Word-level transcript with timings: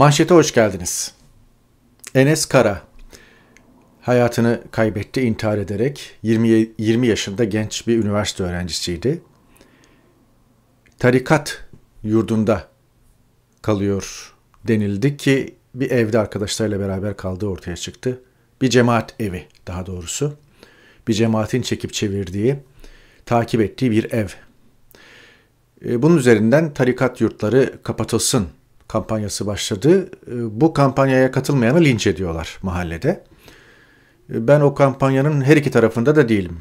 Manşete 0.00 0.34
hoş 0.34 0.54
geldiniz. 0.54 1.14
Enes 2.14 2.46
Kara 2.46 2.82
hayatını 4.00 4.62
kaybetti 4.70 5.20
intihar 5.20 5.58
ederek 5.58 6.18
20, 6.22 6.68
20 6.78 7.06
yaşında 7.06 7.44
genç 7.44 7.86
bir 7.86 7.98
üniversite 7.98 8.44
öğrencisiydi. 8.44 9.22
Tarikat 10.98 11.64
yurdunda 12.02 12.68
kalıyor 13.62 14.34
denildi 14.68 15.16
ki 15.16 15.54
bir 15.74 15.90
evde 15.90 16.18
arkadaşlarıyla 16.18 16.80
beraber 16.80 17.16
kaldığı 17.16 17.46
ortaya 17.46 17.76
çıktı. 17.76 18.22
Bir 18.62 18.70
cemaat 18.70 19.14
evi 19.20 19.46
daha 19.66 19.86
doğrusu. 19.86 20.36
Bir 21.08 21.14
cemaatin 21.14 21.62
çekip 21.62 21.92
çevirdiği, 21.92 22.56
takip 23.26 23.60
ettiği 23.60 23.90
bir 23.90 24.12
ev. 24.12 24.28
E, 25.84 26.02
bunun 26.02 26.16
üzerinden 26.16 26.74
tarikat 26.74 27.20
yurtları 27.20 27.82
kapatılsın 27.82 28.48
kampanyası 28.90 29.46
başladı. 29.46 30.10
E, 30.26 30.60
bu 30.60 30.72
kampanyaya 30.72 31.30
katılmayanı 31.30 31.84
linç 31.84 32.06
ediyorlar 32.06 32.58
mahallede. 32.62 33.24
E, 34.34 34.48
ben 34.48 34.60
o 34.60 34.74
kampanyanın 34.74 35.40
her 35.40 35.56
iki 35.56 35.70
tarafında 35.70 36.16
da 36.16 36.28
değilim. 36.28 36.60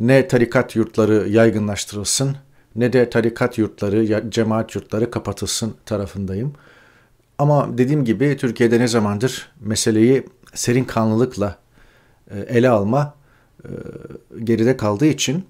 Ne 0.00 0.28
tarikat 0.28 0.76
yurtları 0.76 1.28
yaygınlaştırılsın 1.28 2.36
ne 2.76 2.92
de 2.92 3.10
tarikat 3.10 3.58
yurtları, 3.58 4.30
cemaat 4.30 4.74
yurtları 4.74 5.10
kapatılsın 5.10 5.74
tarafındayım. 5.86 6.52
Ama 7.38 7.78
dediğim 7.78 8.04
gibi 8.04 8.36
Türkiye'de 8.36 8.80
ne 8.80 8.88
zamandır 8.88 9.50
meseleyi 9.60 10.26
serin 10.54 10.84
kanlılıkla 10.84 11.58
e, 12.30 12.38
ele 12.38 12.68
alma 12.68 13.14
geride 14.44 14.76
kaldığı 14.76 15.06
için 15.06 15.44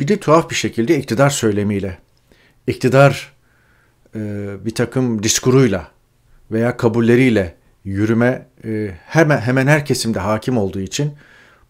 bir 0.00 0.08
de 0.08 0.16
tuhaf 0.20 0.50
bir 0.50 0.54
şekilde 0.54 0.98
iktidar 0.98 1.30
söylemiyle, 1.30 1.98
iktidar 2.66 3.32
e, 3.32 3.35
bir 4.64 4.74
takım 4.74 5.22
diskuruyla 5.22 5.88
veya 6.50 6.76
kabulleriyle 6.76 7.54
yürüme 7.84 8.46
e, 8.64 8.90
hemen 9.06 9.38
hemen 9.38 9.66
her 9.66 9.86
kesimde 9.86 10.18
hakim 10.18 10.58
olduğu 10.58 10.80
için 10.80 11.12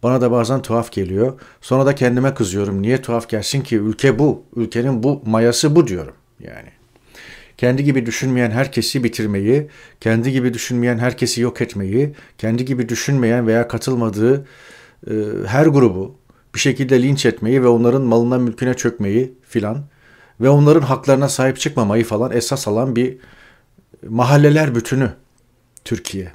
bana 0.03 0.21
da 0.21 0.31
bazen 0.31 0.63
tuhaf 0.63 0.93
geliyor. 0.93 1.41
Sonra 1.61 1.87
da 1.87 1.95
kendime 1.95 2.35
kızıyorum. 2.35 2.83
Niye 2.83 3.03
tuhaf 3.03 3.29
gelsin 3.29 3.61
ki? 3.61 3.77
Ülke 3.77 4.19
bu. 4.19 4.43
Ülkenin 4.57 5.03
bu 5.03 5.23
mayası 5.27 5.77
bu 5.77 5.87
diyorum. 5.87 6.15
Yani 6.41 6.69
kendi 7.57 7.85
gibi 7.85 8.07
düşünmeyen 8.07 8.51
herkesi 8.51 9.05
bitirmeyi, 9.05 9.69
kendi 10.01 10.33
gibi 10.33 10.55
düşünmeyen 10.55 10.99
herkesi 10.99 11.41
yok 11.41 11.61
etmeyi, 11.61 12.15
kendi 12.39 12.65
gibi 12.65 12.89
düşünmeyen 12.89 13.47
veya 13.47 13.69
katılmadığı 13.69 14.47
e, 15.11 15.13
her 15.47 15.67
grubu 15.67 16.15
bir 16.55 16.61
şekilde 16.61 17.03
linç 17.03 17.27
etmeyi 17.27 17.63
ve 17.63 17.69
onların 17.69 18.03
malına 18.03 18.39
mülküne 18.39 18.75
çökmeyi 18.75 19.33
filan 19.49 19.85
ve 20.41 20.49
onların 20.49 20.81
haklarına 20.81 21.29
sahip 21.29 21.61
çıkmamayı 21.61 22.05
falan 22.05 22.33
esas 22.33 22.69
alan 22.69 22.97
bir 22.97 23.19
mahalleler 24.09 24.75
bütünü 24.75 25.13
Türkiye. 25.85 26.33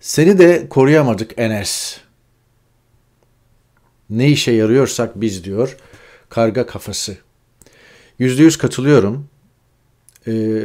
Seni 0.00 0.38
de 0.38 0.66
koruyamadık 0.68 1.38
Enes. 1.38 2.00
Ne 4.10 4.28
işe 4.28 4.52
yarıyorsak 4.52 5.20
biz 5.20 5.44
diyor 5.44 5.76
karga 6.28 6.66
kafası. 6.66 7.16
Yüzde 8.18 8.42
yüz 8.42 8.58
katılıyorum. 8.58 9.28
Ee, 10.26 10.62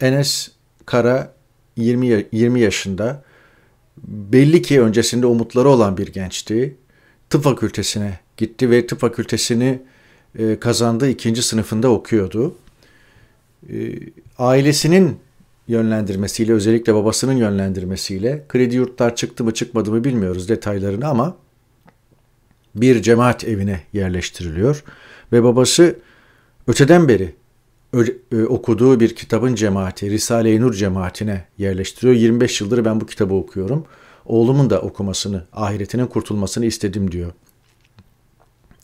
Enes 0.00 0.50
Kara 0.86 1.34
20, 1.76 2.26
20 2.32 2.60
yaşında. 2.60 3.24
Belli 4.06 4.62
ki 4.62 4.82
öncesinde 4.82 5.26
umutları 5.26 5.68
olan 5.68 5.96
bir 5.96 6.06
gençti. 6.12 6.76
Tıp 7.30 7.44
fakültesine 7.44 8.18
gitti 8.36 8.70
ve 8.70 8.86
tıp 8.86 9.00
fakültesini 9.00 9.82
e, 10.38 10.58
kazandığı 10.60 11.08
ikinci 11.08 11.42
sınıfında 11.42 11.88
okuyordu. 11.88 12.54
E, 13.72 13.98
ailesinin 14.38 15.16
yönlendirmesiyle 15.68 16.52
özellikle 16.52 16.94
babasının 16.94 17.36
yönlendirmesiyle 17.36 18.44
kredi 18.48 18.76
yurtlar 18.76 19.16
çıktı 19.16 19.44
mı 19.44 19.54
çıkmadı 19.54 19.90
mı 19.90 20.04
bilmiyoruz 20.04 20.48
detaylarını 20.48 21.08
ama 21.08 21.36
bir 22.74 23.02
cemaat 23.02 23.44
evine 23.44 23.80
yerleştiriliyor 23.92 24.84
ve 25.32 25.42
babası 25.42 25.96
öteden 26.66 27.08
beri 27.08 27.34
e, 28.32 28.42
okuduğu 28.42 29.00
bir 29.00 29.14
kitabın 29.14 29.54
cemaati, 29.54 30.10
Risale-i 30.10 30.60
Nur 30.60 30.74
cemaatine 30.74 31.44
yerleştiriyor. 31.58 32.14
25 32.14 32.60
yıldır 32.60 32.84
ben 32.84 33.00
bu 33.00 33.06
kitabı 33.06 33.34
okuyorum. 33.34 33.86
Oğlumun 34.26 34.70
da 34.70 34.80
okumasını, 34.80 35.44
ahiretinin 35.52 36.06
kurtulmasını 36.06 36.66
istedim 36.66 37.12
diyor. 37.12 37.32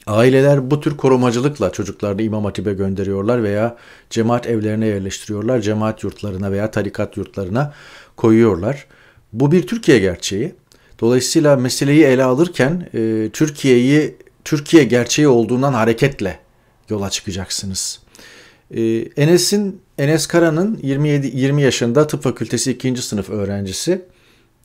Aileler 0.06 0.70
bu 0.70 0.80
tür 0.80 0.96
korumacılıkla 0.96 1.72
çocuklarını 1.72 2.22
İmam 2.22 2.44
Hatip'e 2.44 2.72
gönderiyorlar 2.72 3.42
veya 3.42 3.76
cemaat 4.10 4.46
evlerine 4.46 4.86
yerleştiriyorlar, 4.86 5.60
cemaat 5.60 6.04
yurtlarına 6.04 6.52
veya 6.52 6.70
tarikat 6.70 7.16
yurtlarına 7.16 7.74
koyuyorlar. 8.16 8.86
Bu 9.32 9.52
bir 9.52 9.66
Türkiye 9.66 9.98
gerçeği. 9.98 10.54
Dolayısıyla 11.00 11.56
meseleyi 11.56 12.04
ele 12.04 12.24
alırken 12.24 12.88
e, 12.94 13.30
Türkiye'yi 13.32 14.16
Türkiye 14.44 14.84
gerçeği 14.84 15.28
olduğundan 15.28 15.72
hareketle 15.72 16.38
yola 16.88 17.10
çıkacaksınız. 17.10 18.00
E, 18.70 18.82
Enes'in 19.16 19.80
Enes 19.98 20.26
Kara'nın 20.26 20.78
27 20.82 21.26
20 21.34 21.62
yaşında 21.62 22.06
tıp 22.06 22.22
fakültesi 22.22 22.70
2. 22.70 22.96
sınıf 22.96 23.30
öğrencisi 23.30 24.02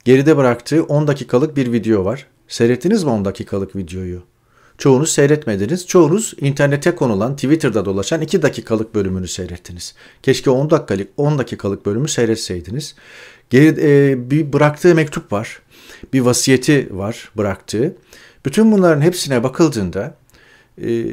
geride 0.06 0.38
bıraktığı 0.38 0.84
10 0.84 1.08
dakikalık 1.08 1.58
bir 1.58 1.72
video 1.72 2.06
var. 2.06 2.28
Seyrettiniz 2.48 3.04
mi 3.04 3.10
10 3.10 3.26
dakikalık 3.26 3.76
videoyu? 3.76 4.35
Çoğunuz 4.78 5.12
seyretmediniz. 5.12 5.88
Çoğunuz 5.88 6.34
internete 6.42 6.96
konulan, 6.96 7.36
Twitter'da 7.36 7.86
dolaşan 7.86 8.22
2 8.22 8.42
dakikalık 8.42 8.96
bölümünü 8.96 9.28
seyrettiniz. 9.28 9.96
Keşke 10.24 10.50
10 10.50 10.70
dakikalık 10.70 11.08
10 11.18 11.38
dakikalık 11.38 11.86
bölümü 11.86 12.08
seyretseydiniz. 12.08 12.96
Geri, 13.50 13.76
e, 13.82 14.32
bir 14.32 14.54
bıraktığı 14.54 14.96
mektup 14.96 15.32
var. 15.32 15.62
Bir 16.14 16.22
vasiyeti 16.22 16.88
var 16.92 17.32
bıraktığı. 17.38 17.96
Bütün 18.46 18.72
bunların 18.72 19.02
hepsine 19.02 19.44
bakıldığında 19.44 20.18
e, 20.82 21.06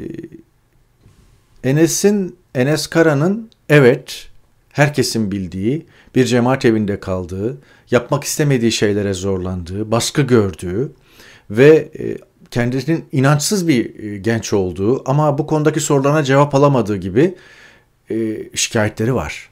Enes'in 1.63 2.35
Enes 2.55 2.87
Kara'nın 2.87 3.49
evet 3.69 4.27
herkesin 4.69 5.31
bildiği 5.31 5.85
bir 6.15 6.25
cemaat 6.25 6.65
evinde 6.65 6.99
kaldığı, 6.99 7.57
yapmak 7.91 8.23
istemediği 8.23 8.71
şeylere 8.71 9.13
zorlandığı, 9.13 9.91
baskı 9.91 10.21
gördüğü 10.21 10.91
ve 11.49 11.89
e, 11.99 12.17
kendisinin 12.53 13.05
inançsız 13.11 13.67
bir 13.67 14.03
e, 14.03 14.17
genç 14.17 14.53
olduğu 14.53 15.09
ama 15.09 15.37
bu 15.37 15.47
konudaki 15.47 15.79
sorularına 15.79 16.23
cevap 16.23 16.55
alamadığı 16.55 16.97
gibi 16.97 17.35
e, 18.11 18.15
şikayetleri 18.55 19.15
var. 19.15 19.49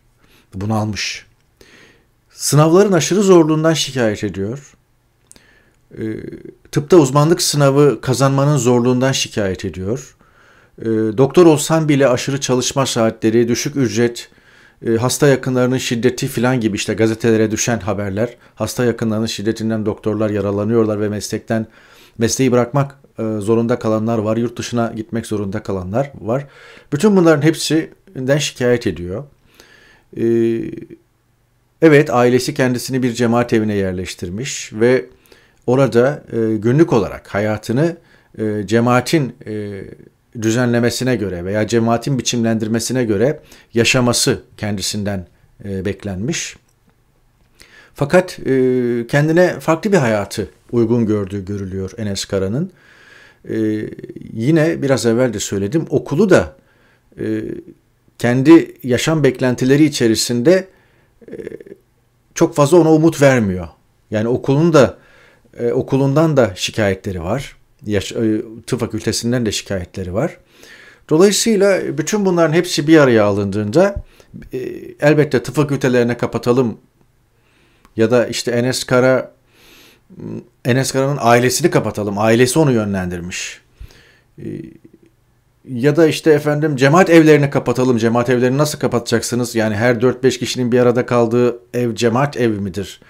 Bunu 0.56 0.76
almış. 0.76 1.26
Sınavların 2.30 2.92
aşırı 2.92 3.24
zorluğundan 3.24 3.74
şikayet 3.74 4.24
ediyor. 4.24 4.74
E, 5.98 6.04
tıpta 6.72 6.98
uzmanlık 6.98 7.42
sınavı 7.42 8.02
kazanmanın 8.02 8.58
zorluğundan 8.58 9.12
şikayet 9.12 9.66
ediyor. 9.66 10.16
Doktor 11.18 11.46
olsan 11.46 11.90
bile 11.90 12.08
aşırı 12.08 12.40
çalışma 12.42 12.86
saatleri, 12.86 13.48
düşük 13.48 13.76
ücret, 13.76 14.30
hasta 15.00 15.28
yakınlarının 15.28 15.78
şiddeti 15.78 16.28
filan 16.28 16.60
gibi 16.60 16.76
işte 16.76 16.94
gazetelere 16.94 17.52
düşen 17.52 17.80
haberler. 17.80 18.38
Hasta 18.56 18.86
yakınlarının 18.86 19.26
şiddetinden 19.26 19.86
doktorlar 19.86 20.30
yaralanıyorlar 20.30 21.02
ve 21.02 21.10
meslekten 21.10 21.68
mesleği 22.18 22.52
bırakmak 22.52 23.02
e, 23.20 23.24
zorunda 23.40 23.80
kalanlar 23.80 24.18
var, 24.18 24.38
yurt 24.38 24.58
dışına 24.58 24.94
gitmek 24.96 25.26
zorunda 25.26 25.64
kalanlar 25.64 26.12
var. 26.22 26.48
Bütün 26.94 27.18
bunların 27.18 27.42
hepsinden 27.42 28.38
şikayet 28.38 28.88
ediyor. 28.88 29.24
E, 30.18 30.24
evet, 31.82 32.10
ailesi 32.10 32.54
kendisini 32.54 33.04
bir 33.04 33.14
cemaat 33.14 33.54
evine 33.54 33.76
yerleştirmiş 33.76 34.74
ve 34.74 35.06
orada 35.68 36.24
e, 36.32 36.58
günlük 36.58 36.94
olarak 36.94 37.28
hayatını 37.28 37.98
cemaatin 38.66 39.36
düzenlemesine 40.42 41.16
göre 41.16 41.46
veya 41.46 41.68
cemaatin 41.68 42.20
biçimlendirmesine 42.20 43.04
göre 43.04 43.40
yaşaması 43.74 44.44
kendisinden 44.58 45.28
beklenmiş. 45.66 46.56
Fakat 48.02 48.36
kendine 49.08 49.60
farklı 49.60 49.92
bir 49.92 49.98
hayatı 49.98 50.50
uygun 50.72 51.06
gördüğü 51.06 51.46
görülüyor 51.46 51.92
Enes 51.98 52.26
Kara'nın. 52.26 52.72
E, 53.50 53.56
yine 54.34 54.82
biraz 54.82 55.06
evvel 55.06 55.34
de 55.34 55.40
söyledim 55.40 55.86
okulu 55.90 56.30
da 56.30 56.56
e, 57.20 57.42
kendi 58.18 58.78
yaşam 58.84 59.24
beklentileri 59.24 59.84
içerisinde 59.84 60.68
e, 61.32 61.36
çok 62.36 62.56
fazla 62.56 62.78
ona 62.78 62.94
umut 62.94 63.22
vermiyor. 63.22 63.68
Yani 64.12 64.28
okulun 64.28 64.74
da 64.74 64.98
e, 65.60 65.72
okulundan 65.72 66.38
da 66.38 66.52
şikayetleri 66.56 67.24
var. 67.24 67.58
Yaş, 67.86 68.12
e, 68.12 68.42
tıp 68.68 68.80
fakültesinden 68.80 69.46
de 69.46 69.52
şikayetleri 69.52 70.14
var. 70.14 70.38
Dolayısıyla 71.10 71.98
bütün 71.98 72.26
bunların 72.26 72.54
hepsi 72.54 72.88
bir 72.88 72.98
araya 72.98 73.24
alındığında 73.24 73.96
e, 74.54 74.58
elbette 75.00 75.44
tıp 75.44 75.56
fakültelerine 75.56 76.18
kapatalım 76.18 76.78
ya 77.98 78.12
da 78.12 78.28
işte 78.28 78.52
Enes 78.52 78.84
Kara 78.84 79.32
Enes 80.66 80.92
Kara'nın 80.92 81.18
ailesini 81.22 81.72
kapatalım. 81.72 82.18
Ailesi 82.18 82.60
onu 82.60 82.72
yönlendirmiş. 82.72 83.62
Ee, 84.40 84.44
ya 85.70 85.96
da 85.96 86.08
işte 86.08 86.32
efendim 86.32 86.76
cemaat 86.76 87.10
evlerini 87.10 87.50
kapatalım. 87.50 87.98
Cemaat 87.98 88.30
evlerini 88.30 88.58
nasıl 88.58 88.80
kapatacaksınız? 88.80 89.56
Yani 89.56 89.76
her 89.76 89.96
4-5 89.96 90.40
kişinin 90.40 90.72
bir 90.72 90.80
arada 90.80 91.06
kaldığı 91.06 91.60
ev 91.74 91.96
cemaat 91.96 92.38
evi 92.38 92.60
midir? 92.60 93.02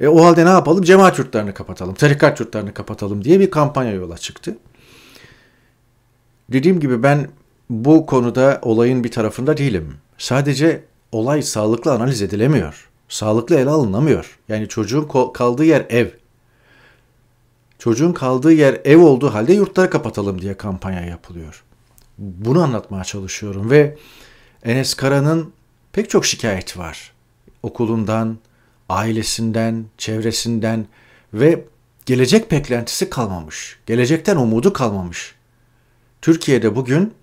E, 0.00 0.08
o 0.08 0.24
halde 0.24 0.44
ne 0.44 0.48
yapalım? 0.48 0.84
Cemaat 0.84 1.18
yurtlarını 1.18 1.54
kapatalım, 1.54 1.94
tarikat 1.94 2.40
yurtlarını 2.40 2.74
kapatalım 2.74 3.24
diye 3.24 3.40
bir 3.40 3.50
kampanya 3.50 3.92
yola 3.92 4.18
çıktı. 4.18 4.56
Dediğim 6.52 6.80
gibi 6.80 7.02
ben 7.02 7.28
bu 7.70 8.06
konuda 8.06 8.58
olayın 8.62 9.04
bir 9.04 9.10
tarafında 9.10 9.56
değilim. 9.56 9.94
Sadece 10.18 10.84
olay 11.12 11.42
sağlıklı 11.42 11.92
analiz 11.92 12.22
edilemiyor. 12.22 12.89
Sağlıklı 13.10 13.58
ele 13.58 13.70
alınamıyor. 13.70 14.38
Yani 14.48 14.68
çocuğun 14.68 15.32
kaldığı 15.32 15.64
yer 15.64 15.86
ev. 15.88 16.08
Çocuğun 17.78 18.12
kaldığı 18.12 18.52
yer 18.52 18.80
ev 18.84 18.98
olduğu 18.98 19.34
halde 19.34 19.52
yurtları 19.52 19.90
kapatalım 19.90 20.42
diye 20.42 20.56
kampanya 20.56 21.00
yapılıyor. 21.00 21.64
Bunu 22.18 22.62
anlatmaya 22.62 23.04
çalışıyorum 23.04 23.70
ve 23.70 23.96
Enes 24.62 24.94
Kara'nın 24.94 25.52
pek 25.92 26.10
çok 26.10 26.26
şikayeti 26.26 26.78
var. 26.78 27.12
Okulundan, 27.62 28.38
ailesinden, 28.88 29.84
çevresinden 29.98 30.86
ve 31.34 31.64
gelecek 32.06 32.50
beklentisi 32.50 33.10
kalmamış. 33.10 33.78
Gelecekten 33.86 34.36
umudu 34.36 34.72
kalmamış. 34.72 35.34
Türkiye'de 36.22 36.76
bugün 36.76 37.14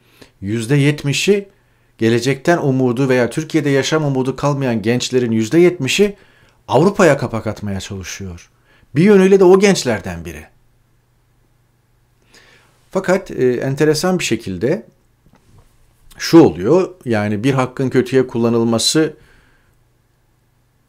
%70'i 0.43 1.49
gelecekten 1.97 2.57
umudu 2.57 3.09
veya 3.09 3.29
Türkiye'de 3.29 3.69
yaşam 3.69 4.05
umudu 4.05 4.35
kalmayan 4.35 4.81
gençlerin 4.81 5.31
%70'i 5.31 6.15
Avrupa'ya 6.67 7.17
kapak 7.17 7.47
atmaya 7.47 7.79
çalışıyor. 7.79 8.49
Bir 8.95 9.03
yönüyle 9.03 9.39
de 9.39 9.43
o 9.43 9.59
gençlerden 9.59 10.25
biri. 10.25 10.45
Fakat 12.91 13.31
e, 13.31 13.51
enteresan 13.53 14.19
bir 14.19 14.23
şekilde 14.23 14.85
şu 16.17 16.39
oluyor. 16.39 16.89
Yani 17.05 17.43
bir 17.43 17.53
hakkın 17.53 17.89
kötüye 17.89 18.27
kullanılması 18.27 19.13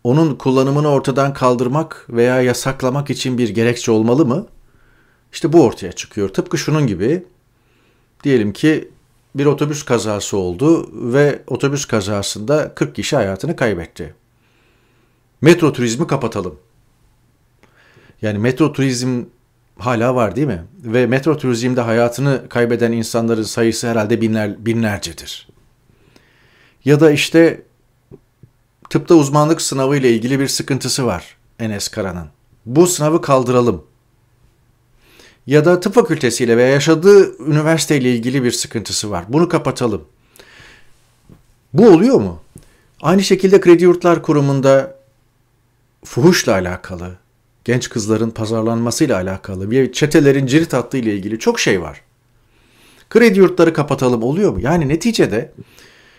onun 0.05 0.35
kullanımını 0.35 0.89
ortadan 0.89 1.33
kaldırmak 1.33 2.07
veya 2.11 2.43
yasaklamak 2.43 3.11
için 3.11 3.39
bir 3.39 3.49
gerekçe 3.49 3.93
olmalı 3.93 4.27
mı? 4.27 4.47
İşte 5.33 5.53
bu 5.53 5.65
ortaya 5.65 5.93
çıkıyor. 5.93 6.29
Tıpkı 6.29 6.59
şunun 6.59 6.87
gibi 6.87 7.25
diyelim 8.25 8.53
ki 8.53 8.89
bir 9.35 9.47
otobüs 9.47 9.83
kazası 9.83 10.37
oldu 10.37 10.91
ve 11.13 11.43
otobüs 11.47 11.85
kazasında 11.85 12.75
40 12.75 12.95
kişi 12.95 13.17
hayatını 13.17 13.57
kaybetti. 13.57 14.15
Metro 15.41 15.73
turizmi 15.73 16.07
kapatalım. 16.07 16.59
Yani 18.23 18.39
metro 18.39 18.73
turizm 18.73 19.25
hala 19.79 20.15
var 20.15 20.37
değil 20.37 20.47
mi? 20.47 20.65
Ve 20.85 21.07
metro 21.07 21.37
turizmde 21.37 21.81
hayatını 21.81 22.49
kaybeden 22.49 22.93
insanların 22.93 23.43
sayısı 23.43 23.89
herhalde 23.89 24.21
binler, 24.21 24.67
binlercedir. 24.67 25.49
Ya 26.85 27.01
da 27.01 27.11
işte 27.11 27.63
tıpta 28.91 29.15
uzmanlık 29.15 29.63
sınavı 29.63 29.97
ile 29.97 30.11
ilgili 30.11 30.41
bir 30.41 30.49
sıkıntısı 30.49 31.07
var 31.07 31.37
Enes 31.59 31.89
Kara'nın. 31.89 32.27
Bu 32.67 32.87
sınavı 32.87 33.23
kaldıralım. 33.23 33.85
Ya 35.49 35.65
da 35.65 35.81
tıp 35.81 35.95
fakültesiyle 35.95 36.57
veya 36.57 36.69
yaşadığı 36.69 37.39
üniversiteyle 37.39 38.13
ilgili 38.13 38.45
bir 38.45 38.51
sıkıntısı 38.51 39.11
var. 39.11 39.25
Bunu 39.29 39.49
kapatalım. 39.49 40.05
Bu 41.73 41.89
oluyor 41.89 42.21
mu? 42.21 42.41
Aynı 43.03 43.23
şekilde 43.23 43.61
Kredi 43.61 43.85
Yurtlar 43.85 44.23
Kurumu'nda 44.23 44.97
fuhuşla 46.05 46.53
alakalı, 46.53 47.17
genç 47.65 47.89
kızların 47.89 48.31
pazarlanmasıyla 48.31 49.17
alakalı, 49.17 49.71
bir 49.71 49.93
çetelerin 49.93 50.47
cirit 50.47 50.73
hattı 50.73 50.97
ile 50.97 51.15
ilgili 51.15 51.39
çok 51.39 51.61
şey 51.61 51.83
var. 51.83 52.01
Kredi 53.11 53.39
yurtları 53.39 53.73
kapatalım 53.73 54.23
oluyor 54.23 54.53
mu? 54.53 54.61
Yani 54.61 54.89
neticede 54.89 55.53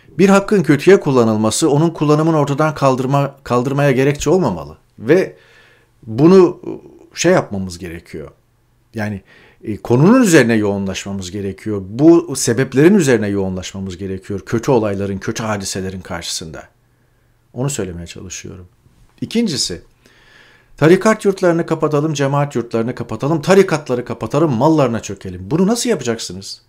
bir 0.08 0.28
hakkın 0.28 0.62
kötüye 0.62 1.00
kullanılması 1.00 1.70
onun 1.70 1.90
kullanımını 1.90 2.38
ortadan 2.38 2.74
kaldırma 2.74 3.36
kaldırmaya 3.44 3.90
gerekçe 3.90 4.30
olmamalı 4.30 4.76
ve 4.98 5.36
bunu 6.06 6.60
şey 7.14 7.32
yapmamız 7.32 7.78
gerekiyor. 7.78 8.30
Yani 8.94 9.22
e, 9.64 9.76
konunun 9.76 10.22
üzerine 10.22 10.54
yoğunlaşmamız 10.54 11.30
gerekiyor. 11.30 11.82
Bu 11.84 12.36
sebeplerin 12.36 12.94
üzerine 12.94 13.28
yoğunlaşmamız 13.28 13.96
gerekiyor. 13.96 14.40
Kötü 14.46 14.70
olayların, 14.70 15.18
kötü 15.18 15.42
hadiselerin 15.42 16.00
karşısında. 16.00 16.68
Onu 17.52 17.70
söylemeye 17.70 18.06
çalışıyorum. 18.06 18.68
İkincisi, 19.20 19.82
tarikat 20.76 21.24
yurtlarını 21.24 21.66
kapatalım, 21.66 22.14
cemaat 22.14 22.56
yurtlarını 22.56 22.94
kapatalım, 22.94 23.42
tarikatları 23.42 24.04
kapatalım, 24.04 24.52
mallarına 24.52 25.00
çökelim. 25.00 25.40
Bunu 25.50 25.66
nasıl 25.66 25.90
yapacaksınız? 25.90 26.62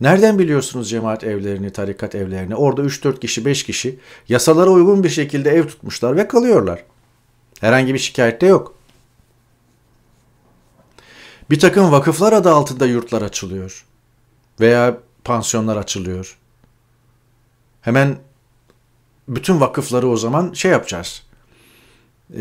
Nereden 0.00 0.38
biliyorsunuz 0.38 0.90
cemaat 0.90 1.24
evlerini, 1.24 1.70
tarikat 1.70 2.14
evlerini? 2.14 2.56
Orada 2.56 2.82
3-4 2.82 3.20
kişi, 3.20 3.44
5 3.44 3.62
kişi 3.62 3.98
yasalara 4.28 4.70
uygun 4.70 5.04
bir 5.04 5.08
şekilde 5.08 5.50
ev 5.50 5.66
tutmuşlar 5.66 6.16
ve 6.16 6.28
kalıyorlar. 6.28 6.84
Herhangi 7.60 7.94
bir 7.94 7.98
şikayet 7.98 8.40
de 8.40 8.46
yok. 8.46 8.81
Bir 11.50 11.58
takım 11.58 11.92
vakıflar 11.92 12.32
adı 12.32 12.50
altında 12.50 12.86
yurtlar 12.86 13.22
açılıyor. 13.22 13.84
Veya 14.60 14.98
pansiyonlar 15.24 15.76
açılıyor. 15.76 16.38
Hemen 17.80 18.16
bütün 19.28 19.60
vakıfları 19.60 20.08
o 20.08 20.16
zaman 20.16 20.52
şey 20.52 20.70
yapacağız. 20.70 21.22
E, 22.34 22.40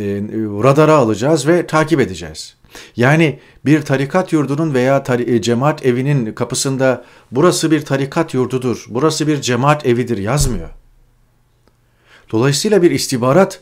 radara 0.64 0.96
alacağız 0.96 1.48
ve 1.48 1.68
takip 1.68 2.00
edeceğiz. 2.00 2.56
Yani 2.96 3.40
bir 3.66 3.82
tarikat 3.82 4.34
yurdunun 4.34 4.74
veya 4.74 5.04
tari- 5.04 5.36
e, 5.36 5.42
cemaat 5.42 5.86
evinin 5.86 6.34
kapısında 6.34 7.06
burası 7.32 7.72
bir 7.72 7.86
tarikat 7.86 8.34
yurdudur, 8.34 8.86
burası 8.90 9.28
bir 9.28 9.42
cemaat 9.42 9.86
evidir 9.86 10.18
yazmıyor. 10.18 10.70
Dolayısıyla 12.32 12.82
bir 12.82 12.92
istihbarat 12.92 13.62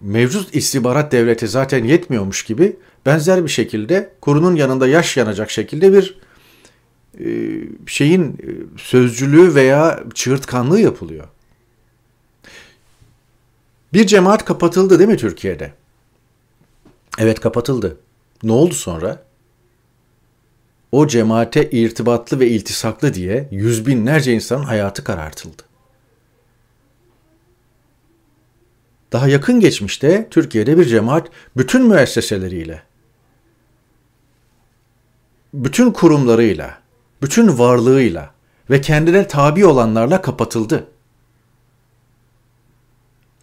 mevcut 0.00 0.54
istihbarat 0.54 1.12
devleti 1.12 1.48
zaten 1.48 1.84
yetmiyormuş 1.84 2.44
gibi 2.44 2.76
benzer 3.06 3.44
bir 3.44 3.50
şekilde 3.50 4.12
kurunun 4.20 4.54
yanında 4.54 4.88
yaş 4.88 5.16
yanacak 5.16 5.50
şekilde 5.50 5.92
bir 5.92 6.18
e, 7.20 7.26
şeyin 7.86 8.32
e, 8.32 8.48
sözcülüğü 8.78 9.54
veya 9.54 10.04
çığırtkanlığı 10.14 10.80
yapılıyor. 10.80 11.28
Bir 13.92 14.06
cemaat 14.06 14.44
kapatıldı 14.44 14.98
değil 14.98 15.10
mi 15.10 15.16
Türkiye'de? 15.16 15.72
Evet 17.18 17.40
kapatıldı. 17.40 17.96
Ne 18.42 18.52
oldu 18.52 18.74
sonra? 18.74 19.22
O 20.92 21.06
cemaate 21.06 21.70
irtibatlı 21.70 22.40
ve 22.40 22.48
iltisaklı 22.48 23.14
diye 23.14 23.48
yüz 23.50 23.86
binlerce 23.86 24.32
insanın 24.32 24.64
hayatı 24.64 25.04
karartıldı. 25.04 25.62
Daha 29.14 29.28
yakın 29.28 29.60
geçmişte 29.60 30.28
Türkiye'de 30.30 30.78
bir 30.78 30.84
cemaat 30.84 31.28
bütün 31.56 31.86
müesseseleriyle, 31.86 32.82
bütün 35.54 35.90
kurumlarıyla, 35.90 36.78
bütün 37.22 37.58
varlığıyla 37.58 38.30
ve 38.70 38.80
kendine 38.80 39.28
tabi 39.28 39.66
olanlarla 39.66 40.22
kapatıldı. 40.22 40.86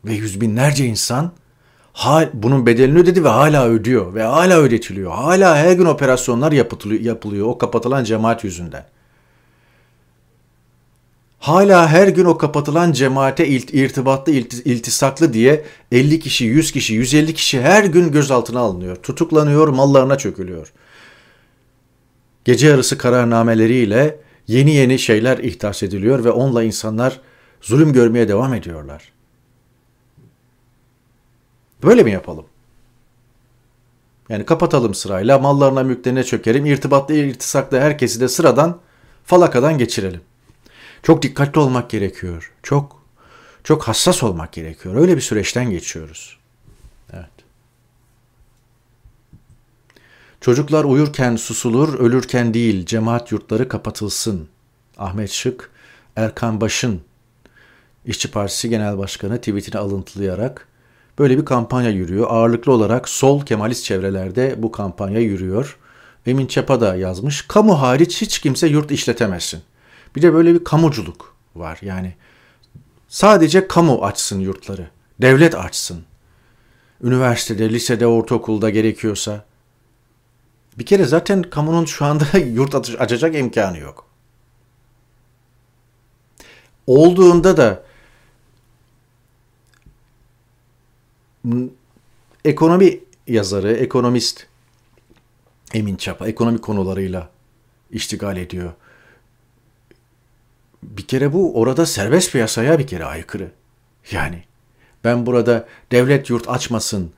Ve 0.05 0.13
yüz 0.13 0.41
binlerce 0.41 0.85
insan 0.85 1.31
bunun 2.33 2.65
bedelini 2.65 2.99
ödedi 2.99 3.23
ve 3.23 3.29
hala 3.29 3.67
ödüyor 3.67 4.13
ve 4.13 4.23
hala 4.23 4.59
ödetiliyor. 4.59 5.11
Hala 5.11 5.57
her 5.57 5.73
gün 5.73 5.85
operasyonlar 5.85 6.51
yapılıyor, 6.51 7.01
yapılıyor 7.01 7.47
o 7.47 7.57
kapatılan 7.57 8.03
cemaat 8.03 8.43
yüzünden. 8.43 8.85
Hala 11.41 11.87
her 11.87 12.07
gün 12.07 12.25
o 12.25 12.37
kapatılan 12.37 12.91
cemaate 12.91 13.47
irtibatlı, 13.47 14.31
iltisaklı 14.31 15.33
diye 15.33 15.65
50 15.91 16.19
kişi, 16.19 16.45
100 16.45 16.71
kişi, 16.71 16.93
150 16.93 17.33
kişi 17.33 17.61
her 17.61 17.83
gün 17.83 18.11
gözaltına 18.11 18.59
alınıyor. 18.59 18.95
Tutuklanıyor, 18.95 19.67
mallarına 19.67 20.17
çökülüyor. 20.17 20.73
Gece 22.45 22.67
yarısı 22.67 22.97
kararnameleriyle 22.97 24.19
yeni 24.47 24.75
yeni 24.75 24.99
şeyler 24.99 25.37
ihtas 25.37 25.83
ediliyor 25.83 26.23
ve 26.23 26.31
onunla 26.31 26.63
insanlar 26.63 27.21
zulüm 27.61 27.93
görmeye 27.93 28.27
devam 28.27 28.53
ediyorlar. 28.53 29.11
Böyle 31.83 32.03
mi 32.03 32.11
yapalım? 32.11 32.45
Yani 34.29 34.45
kapatalım 34.45 34.93
sırayla, 34.93 35.39
mallarına 35.39 35.83
mülklerine 35.83 36.23
çökerim, 36.23 36.65
irtibatlı 36.65 37.13
irtisaklı 37.15 37.79
herkesi 37.79 38.19
de 38.19 38.27
sıradan 38.27 38.79
falakadan 39.25 39.77
geçirelim. 39.77 40.21
Çok 41.03 41.21
dikkatli 41.21 41.59
olmak 41.59 41.89
gerekiyor. 41.89 42.51
Çok 42.63 43.01
çok 43.63 43.83
hassas 43.83 44.23
olmak 44.23 44.53
gerekiyor. 44.53 44.95
Öyle 44.95 45.15
bir 45.15 45.21
süreçten 45.21 45.69
geçiyoruz. 45.69 46.37
Evet. 47.13 47.25
Çocuklar 50.41 50.83
uyurken 50.83 51.35
susulur, 51.35 51.99
ölürken 51.99 52.53
değil, 52.53 52.85
cemaat 52.85 53.31
yurtları 53.31 53.67
kapatılsın. 53.67 54.47
Ahmet 54.97 55.31
Şık, 55.31 55.71
Erkan 56.15 56.61
Baş'ın 56.61 57.01
İşçi 58.05 58.31
Partisi 58.31 58.69
Genel 58.69 58.97
Başkanı 58.97 59.37
tweetini 59.37 59.77
alıntılayarak 59.77 60.67
böyle 61.19 61.37
bir 61.37 61.45
kampanya 61.45 61.89
yürüyor. 61.89 62.27
Ağırlıklı 62.29 62.71
olarak 62.71 63.09
sol 63.09 63.45
Kemalist 63.45 63.85
çevrelerde 63.85 64.55
bu 64.57 64.71
kampanya 64.71 65.19
yürüyor 65.19 65.77
Emin 66.25 66.47
Çapa 66.47 66.81
da 66.81 66.95
yazmış. 66.95 67.41
Kamu 67.41 67.81
hariç 67.81 68.21
hiç 68.21 68.39
kimse 68.39 68.67
yurt 68.67 68.91
işletemezsin. 68.91 69.61
Bir 70.15 70.21
de 70.21 70.33
böyle 70.33 70.53
bir 70.53 70.63
kamuculuk 70.63 71.35
var. 71.55 71.79
Yani 71.81 72.15
sadece 73.07 73.67
kamu 73.67 74.05
açsın 74.05 74.39
yurtları. 74.39 74.89
Devlet 75.21 75.55
açsın. 75.55 76.03
Üniversitede, 77.03 77.69
lisede, 77.69 78.07
ortaokulda 78.07 78.69
gerekiyorsa. 78.69 79.45
Bir 80.77 80.85
kere 80.85 81.05
zaten 81.05 81.41
kamunun 81.41 81.85
şu 81.85 82.05
anda 82.05 82.37
yurt 82.37 82.75
açacak 82.75 83.35
imkanı 83.35 83.77
yok. 83.77 84.05
Olduğunda 86.87 87.57
da 87.57 87.83
ekonomi 92.45 92.99
yazarı, 93.27 93.73
ekonomist 93.73 94.47
Emin 95.73 95.95
Çapa 95.95 96.27
ekonomi 96.27 96.61
konularıyla 96.61 97.29
iştigal 97.91 98.37
ediyor. 98.37 98.73
Bir 100.83 101.07
kere 101.07 101.33
bu 101.33 101.59
orada 101.59 101.85
serbest 101.85 102.31
piyasaya 102.31 102.79
bir 102.79 102.87
kere 102.87 103.05
aykırı. 103.05 103.51
Yani 104.11 104.43
ben 105.03 105.25
burada 105.25 105.67
devlet 105.91 106.29
yurt 106.29 106.49
açmasın, 106.49 107.11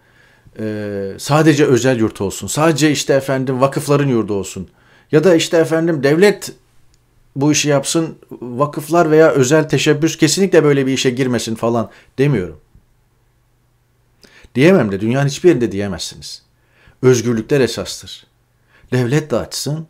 e, 0.59 1.13
sadece 1.17 1.65
özel 1.65 1.99
yurt 1.99 2.21
olsun, 2.21 2.47
sadece 2.47 2.91
işte 2.91 3.13
efendim 3.13 3.61
vakıfların 3.61 4.07
yurdu 4.07 4.33
olsun 4.33 4.69
ya 5.11 5.23
da 5.23 5.35
işte 5.35 5.57
efendim 5.57 6.03
devlet 6.03 6.51
bu 7.35 7.51
işi 7.51 7.69
yapsın, 7.69 8.17
vakıflar 8.31 9.11
veya 9.11 9.31
özel 9.31 9.69
teşebbüs 9.69 10.17
kesinlikle 10.17 10.63
böyle 10.63 10.87
bir 10.87 10.93
işe 10.93 11.09
girmesin 11.09 11.55
falan 11.55 11.89
demiyorum. 12.17 12.59
Diyemem 14.55 14.91
de 14.91 15.01
dünyanın 15.01 15.27
hiçbir 15.27 15.49
yerinde 15.49 15.71
diyemezsiniz. 15.71 16.43
Özgürlükler 17.01 17.61
esastır. 17.61 18.27
Devlet 18.91 19.31
de 19.31 19.35
açsın, 19.35 19.87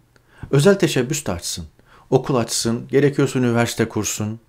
özel 0.52 0.80
teşebbüs 0.80 1.26
de 1.26 1.32
açsın. 1.32 1.66
Okul 2.14 2.36
açsın, 2.36 2.88
gerekiyorsa 2.88 3.40
üniversite 3.40 3.90
kursun. 3.90 4.40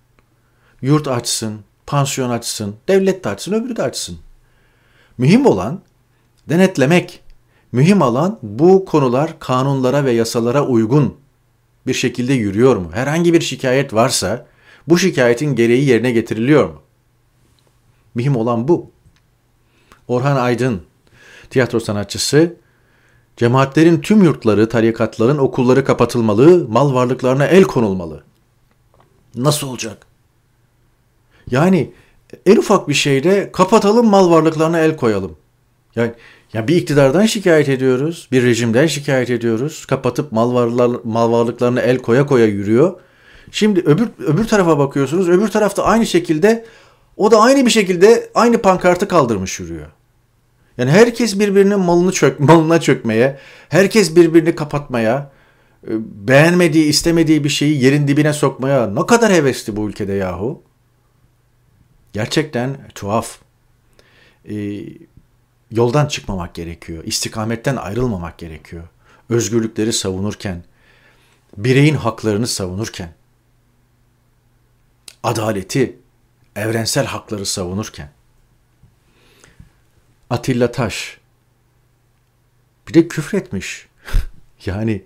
Yurt 0.81 1.07
açsın, 1.07 1.59
pansiyon 1.85 2.29
açsın, 2.29 2.75
devlet 2.87 3.23
de 3.23 3.29
açsın, 3.29 3.53
öbürü 3.53 3.75
de 3.75 3.83
açsın. 3.83 4.17
Mühim 5.17 5.45
olan 5.45 5.81
denetlemek. 6.49 7.23
Mühim 7.71 8.01
olan 8.01 8.39
bu 8.41 8.85
konular 8.85 9.39
kanunlara 9.39 10.05
ve 10.05 10.11
yasalara 10.11 10.65
uygun 10.65 11.17
bir 11.87 11.93
şekilde 11.93 12.33
yürüyor 12.33 12.75
mu? 12.75 12.89
Herhangi 12.93 13.33
bir 13.33 13.41
şikayet 13.41 13.93
varsa 13.93 14.45
bu 14.87 14.97
şikayetin 14.97 15.55
gereği 15.55 15.85
yerine 15.85 16.11
getiriliyor 16.11 16.69
mu? 16.69 16.81
Mühim 18.15 18.35
olan 18.35 18.67
bu. 18.67 18.91
Orhan 20.07 20.35
Aydın, 20.35 20.81
tiyatro 21.49 21.79
sanatçısı, 21.79 22.55
cemaatlerin 23.37 24.01
tüm 24.01 24.23
yurtları, 24.23 24.69
tarikatların 24.69 25.37
okulları 25.37 25.85
kapatılmalı, 25.85 26.67
mal 26.69 26.93
varlıklarına 26.93 27.45
el 27.45 27.63
konulmalı. 27.63 28.23
Nasıl 29.35 29.67
olacak? 29.67 30.05
Yani 31.51 31.91
en 32.45 32.57
ufak 32.57 32.87
bir 32.87 32.93
şeyde 32.93 33.49
kapatalım 33.51 34.07
mal 34.07 34.31
varlıklarına 34.31 34.79
el 34.79 34.97
koyalım. 34.97 35.37
Yani 35.95 36.11
ya 36.53 36.67
bir 36.67 36.75
iktidardan 36.75 37.25
şikayet 37.25 37.69
ediyoruz, 37.69 38.27
bir 38.31 38.43
rejimden 38.43 38.87
şikayet 38.87 39.29
ediyoruz. 39.29 39.85
Kapatıp 39.85 40.31
mal, 40.31 40.53
varlar, 40.53 40.91
mal 41.03 41.31
varlıklarına 41.31 41.81
el 41.81 41.97
koya 41.97 42.25
koya 42.25 42.45
yürüyor. 42.45 42.99
Şimdi 43.51 43.79
öbür 43.79 44.07
öbür 44.19 44.47
tarafa 44.47 44.79
bakıyorsunuz. 44.79 45.29
Öbür 45.29 45.47
tarafta 45.47 45.83
aynı 45.83 46.05
şekilde 46.05 46.65
o 47.17 47.31
da 47.31 47.39
aynı 47.39 47.65
bir 47.65 47.71
şekilde 47.71 48.29
aynı 48.35 48.57
pankartı 48.57 49.07
kaldırmış 49.07 49.59
yürüyor. 49.59 49.87
Yani 50.77 50.91
herkes 50.91 51.39
birbirinin 51.39 51.79
malını 51.79 52.11
çök, 52.11 52.39
malına 52.39 52.81
çökmeye, 52.81 53.37
herkes 53.69 54.15
birbirini 54.15 54.55
kapatmaya, 54.55 55.31
e, 55.87 55.91
beğenmediği, 56.27 56.85
istemediği 56.85 57.43
bir 57.43 57.49
şeyi 57.49 57.83
yerin 57.83 58.07
dibine 58.07 58.33
sokmaya 58.33 58.87
ne 58.87 59.05
kadar 59.05 59.33
hevesli 59.33 59.75
bu 59.75 59.89
ülkede 59.89 60.13
yahu. 60.13 60.63
Gerçekten 62.13 62.77
tuhaf. 62.95 63.39
Ee, 64.49 64.83
yoldan 65.71 66.05
çıkmamak 66.05 66.55
gerekiyor. 66.55 67.03
İstikametten 67.03 67.75
ayrılmamak 67.75 68.37
gerekiyor. 68.37 68.83
Özgürlükleri 69.29 69.93
savunurken, 69.93 70.63
bireyin 71.57 71.95
haklarını 71.95 72.47
savunurken, 72.47 73.13
adaleti, 75.23 75.99
evrensel 76.55 77.05
hakları 77.05 77.45
savunurken. 77.45 78.09
Atilla 80.29 80.71
Taş 80.71 81.17
bir 82.87 82.93
de 82.93 83.07
küfretmiş. 83.07 83.87
yani 84.65 85.03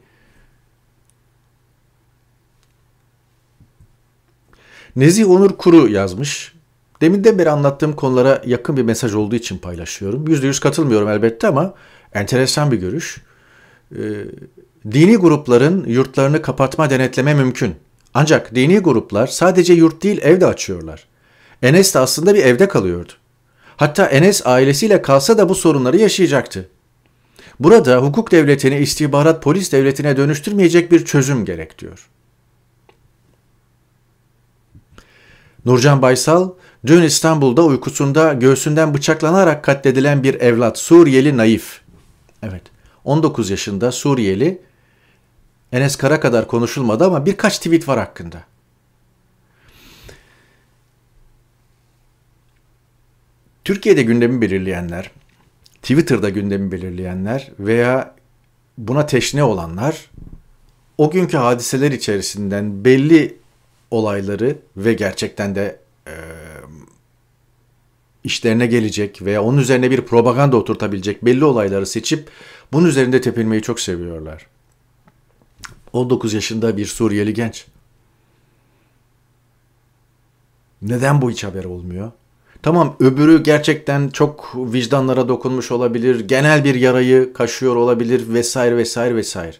Nezih 4.96 5.30
Onur 5.30 5.58
Kuru 5.58 5.90
yazmış. 5.90 6.54
Deminden 7.02 7.40
beri 7.40 7.50
anlattığım 7.50 7.96
konulara 7.96 8.42
yakın 8.46 8.78
bir 8.78 8.82
mesaj 8.82 9.14
olduğu 9.14 9.36
için 9.36 9.58
paylaşıyorum. 9.58 10.28
Yüzde 10.28 10.48
yüz 10.48 10.60
katılmıyorum 10.60 11.10
elbette 11.10 11.48
ama 11.48 11.74
enteresan 12.14 12.72
bir 12.72 12.78
görüş. 12.78 13.22
Ee, 13.92 13.98
dini 14.92 15.16
grupların 15.16 15.86
yurtlarını 15.86 16.42
kapatma 16.42 16.90
denetleme 16.90 17.34
mümkün. 17.34 17.76
Ancak 18.14 18.56
dini 18.56 18.80
gruplar 18.80 19.28
sadece 19.28 19.74
yurt 19.74 20.04
değil 20.04 20.22
ev 20.22 20.42
de 20.42 20.46
açıyorlar. 20.46 21.08
Enes 21.62 21.96
de 21.96 22.00
aslında 22.00 22.36
bir 22.36 22.44
evde 22.44 22.68
kalıyordu. 22.68 23.12
Hatta 23.80 24.06
Enes 24.06 24.48
ailesiyle 24.48 25.02
kalsa 25.02 25.38
da 25.38 25.50
bu 25.50 25.56
sorunları 25.56 25.98
yaşayacaktı. 25.98 26.70
Burada 27.60 27.98
hukuk 27.98 28.32
devletini 28.32 28.78
istihbarat 28.78 29.44
polis 29.44 29.72
devletine 29.72 30.18
dönüştürmeyecek 30.18 30.92
bir 30.92 31.06
çözüm 31.06 31.46
gerek 31.46 31.80
diyor. 31.80 32.10
Nurcan 35.66 36.02
Baysal, 36.02 36.50
dün 36.86 37.02
İstanbul'da 37.02 37.64
uykusunda 37.64 38.34
göğsünden 38.34 38.94
bıçaklanarak 38.94 39.64
katledilen 39.64 40.24
bir 40.24 40.36
evlat 40.36 40.78
Suriyeli 40.78 41.38
Naif. 41.38 41.82
Evet, 42.44 42.64
19 43.04 43.50
yaşında 43.50 43.92
Suriyeli. 43.92 44.62
Enes 45.72 45.96
Kara 45.96 46.20
kadar 46.20 46.48
konuşulmadı 46.48 47.06
ama 47.06 47.26
birkaç 47.26 47.58
tweet 47.58 47.88
var 47.88 48.00
hakkında. 48.00 48.44
Türkiye'de 53.70 54.04
gündemi 54.04 54.42
belirleyenler, 54.42 55.12
Twitter'da 55.82 56.30
gündemi 56.30 56.72
belirleyenler 56.72 57.52
veya 57.60 58.16
buna 58.78 59.06
teşne 59.06 59.44
olanlar 59.44 60.12
o 60.98 61.12
günkü 61.12 61.38
hadiseler 61.38 61.92
içerisinden 61.92 62.86
belli 62.86 63.38
olayları 63.92 64.58
ve 64.78 64.94
gerçekten 64.94 65.56
de 65.56 65.80
e, 66.08 66.14
işlerine 68.24 68.68
gelecek 68.68 69.22
veya 69.22 69.44
onun 69.44 69.58
üzerine 69.58 69.92
bir 69.92 70.02
propaganda 70.02 70.58
oturtabilecek 70.58 71.26
belli 71.26 71.46
olayları 71.46 71.86
seçip 71.86 72.30
bunun 72.74 72.88
üzerinde 72.88 73.22
tepinmeyi 73.22 73.62
çok 73.62 73.80
seviyorlar. 73.80 74.48
19 75.94 76.34
yaşında 76.34 76.78
bir 76.78 76.86
Suriyeli 76.86 77.34
genç. 77.34 77.66
Neden 80.82 81.22
bu 81.22 81.32
hiç 81.32 81.44
haber 81.44 81.64
olmuyor? 81.64 82.12
Tamam 82.62 82.96
öbürü 83.00 83.44
gerçekten 83.44 84.10
çok 84.10 84.52
vicdanlara 84.56 85.28
dokunmuş 85.28 85.72
olabilir, 85.72 86.20
genel 86.20 86.64
bir 86.64 86.76
yarayı 86.76 87.34
kaşıyor 87.34 87.76
olabilir 87.76 88.34
vesaire 88.34 88.78
vesaire 88.78 89.16
vesaire. 89.16 89.56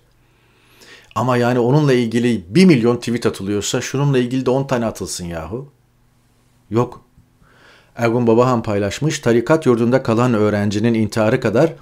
Ama 1.16 1.38
yani 1.38 1.60
onunla 1.60 1.94
ilgili 1.94 2.44
1 2.50 2.66
milyon 2.66 2.98
tweet 2.98 3.26
atılıyorsa 3.26 3.82
şununla 3.82 4.18
ilgili 4.18 4.46
de 4.46 4.50
10 4.50 4.68
tane 4.68 4.86
atılsın 4.86 5.26
yahu. 5.26 5.68
Yok. 6.70 7.02
Ergun 7.96 8.28
Babahan 8.28 8.64
paylaşmış, 8.64 9.20
tarikat 9.20 9.66
yurdunda 9.66 10.04
kalan 10.04 10.34
öğrencinin 10.34 10.94
intiharı 10.94 11.40
kadar 11.40 11.74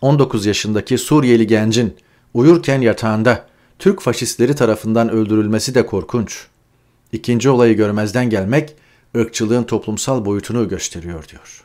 19 0.00 0.46
yaşındaki 0.46 0.98
Suriyeli 0.98 1.46
gencin 1.46 1.96
uyurken 2.34 2.80
yatağında 2.80 3.46
Türk 3.78 4.00
faşistleri 4.00 4.54
tarafından 4.54 5.10
öldürülmesi 5.10 5.74
de 5.74 5.86
korkunç. 5.86 6.46
İkinci 7.12 7.50
olayı 7.50 7.76
görmezden 7.76 8.30
gelmek 8.30 8.76
ırkçılığın 9.16 9.64
toplumsal 9.64 10.24
boyutunu 10.24 10.68
gösteriyor 10.68 11.28
diyor. 11.28 11.64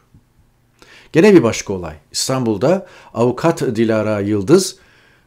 Gene 1.12 1.34
bir 1.34 1.44
başka 1.44 1.74
olay. 1.74 1.96
İstanbul'da 2.12 2.88
avukat 3.14 3.62
Dilara 3.62 4.20
Yıldız 4.20 4.76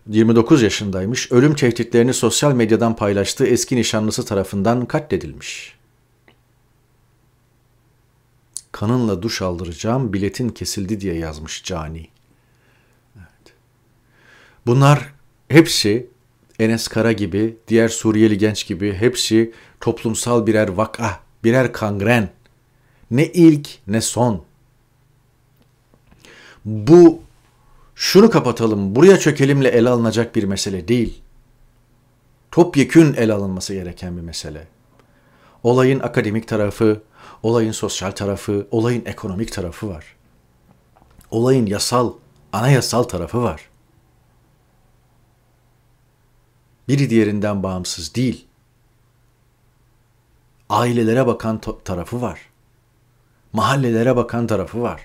29 0.07 0.63
yaşındaymış. 0.63 1.33
Ölüm 1.33 1.55
tehditlerini 1.55 2.15
sosyal 2.15 2.53
medyadan 2.53 2.97
paylaştığı 2.97 3.47
eski 3.47 3.77
nişanlısı 3.77 4.25
tarafından 4.25 4.87
katledilmiş. 4.87 5.77
Kanınla 8.73 9.23
duş 9.23 9.43
aldıracağım, 9.43 10.13
biletin 10.13 10.49
kesildi 10.49 11.01
diye 11.01 11.15
yazmış 11.15 11.65
cani. 11.65 12.09
Evet. 13.17 13.55
Bunlar 14.67 15.13
hepsi 15.49 16.07
Enes 16.59 16.89
Kara 16.89 17.13
gibi, 17.13 17.57
diğer 17.69 17.89
Suriyeli 17.89 18.39
genç 18.39 18.67
gibi 18.67 18.93
hepsi 18.93 19.53
toplumsal 19.81 20.47
birer 20.47 20.69
vaka, 20.69 21.21
birer 21.45 21.73
kangren. 21.73 22.29
Ne 23.11 23.27
ilk 23.27 23.69
ne 23.87 24.01
son. 24.01 24.45
Bu 26.65 27.21
şunu 27.95 28.31
kapatalım, 28.31 28.97
buraya 28.97 29.19
çökelimle 29.19 29.69
ele 29.69 29.91
alınacak 29.91 30.37
bir 30.37 30.45
mesele 30.45 30.89
değil. 30.89 31.23
Topyekün 32.51 33.15
ele 33.15 33.33
alınması 33.33 33.75
gereken 33.75 34.17
bir 34.17 34.23
mesele. 34.23 34.67
Olayın 35.63 36.01
akademik 36.01 36.49
tarafı, 36.49 37.03
olayın 37.43 37.73
sosyal 37.73 38.11
tarafı, 38.11 38.67
olayın 38.71 39.03
ekonomik 39.07 39.53
tarafı 39.53 39.89
var. 39.89 40.05
Olayın 41.31 41.67
yasal, 41.67 42.13
anayasal 42.53 43.03
tarafı 43.03 43.43
var. 43.43 43.69
Biri 46.89 47.11
diğerinden 47.11 47.63
bağımsız 47.63 48.15
değil. 48.15 48.47
Ailelere 50.75 51.27
bakan 51.27 51.61
tarafı 51.85 52.23
var. 52.23 52.41
Mahallelere 53.53 54.17
bakan 54.17 54.47
tarafı 54.47 54.83
var. 54.83 55.01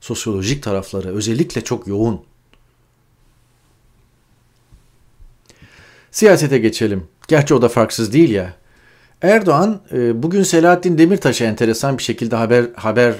Sosyolojik 0.00 0.62
tarafları 0.62 1.14
özellikle 1.14 1.60
çok 1.64 1.86
yoğun. 1.86 2.20
Siyasete 6.10 6.58
geçelim. 6.58 7.08
Gerçi 7.28 7.54
o 7.54 7.62
da 7.62 7.68
farksız 7.68 8.12
değil 8.12 8.30
ya. 8.30 8.54
Erdoğan 9.22 9.80
e, 9.92 10.22
bugün 10.22 10.42
Selahattin 10.42 10.98
Demirtaş'a 10.98 11.44
enteresan 11.44 11.98
bir 11.98 12.02
şekilde 12.02 12.36
haber 12.36 12.66
haber 12.76 13.10
e, 13.10 13.16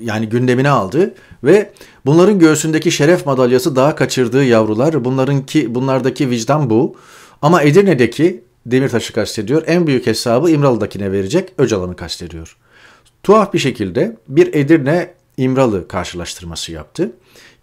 yani 0.00 0.28
gündemine 0.28 0.70
aldı 0.70 1.14
ve 1.44 1.72
bunların 2.06 2.38
göğsündeki 2.38 2.90
şeref 2.92 3.26
madalyası 3.26 3.76
daha 3.76 3.94
kaçırdığı 3.94 4.44
yavrular 4.44 5.04
bunlarınki 5.04 5.74
bunlardaki 5.74 6.30
vicdan 6.30 6.70
bu. 6.70 6.96
Ama 7.42 7.62
Edirne'deki 7.62 8.49
Demirtaş'ı 8.66 9.12
kastediyor. 9.12 9.62
En 9.66 9.86
büyük 9.86 10.06
hesabı 10.06 10.50
İmralı'dakine 10.50 11.12
verecek 11.12 11.52
Öcalan'ı 11.58 11.96
kastediyor. 11.96 12.56
Tuhaf 13.22 13.52
bir 13.52 13.58
şekilde 13.58 14.16
bir 14.28 14.54
Edirne 14.54 15.14
İmralı 15.36 15.88
karşılaştırması 15.88 16.72
yaptı. 16.72 17.12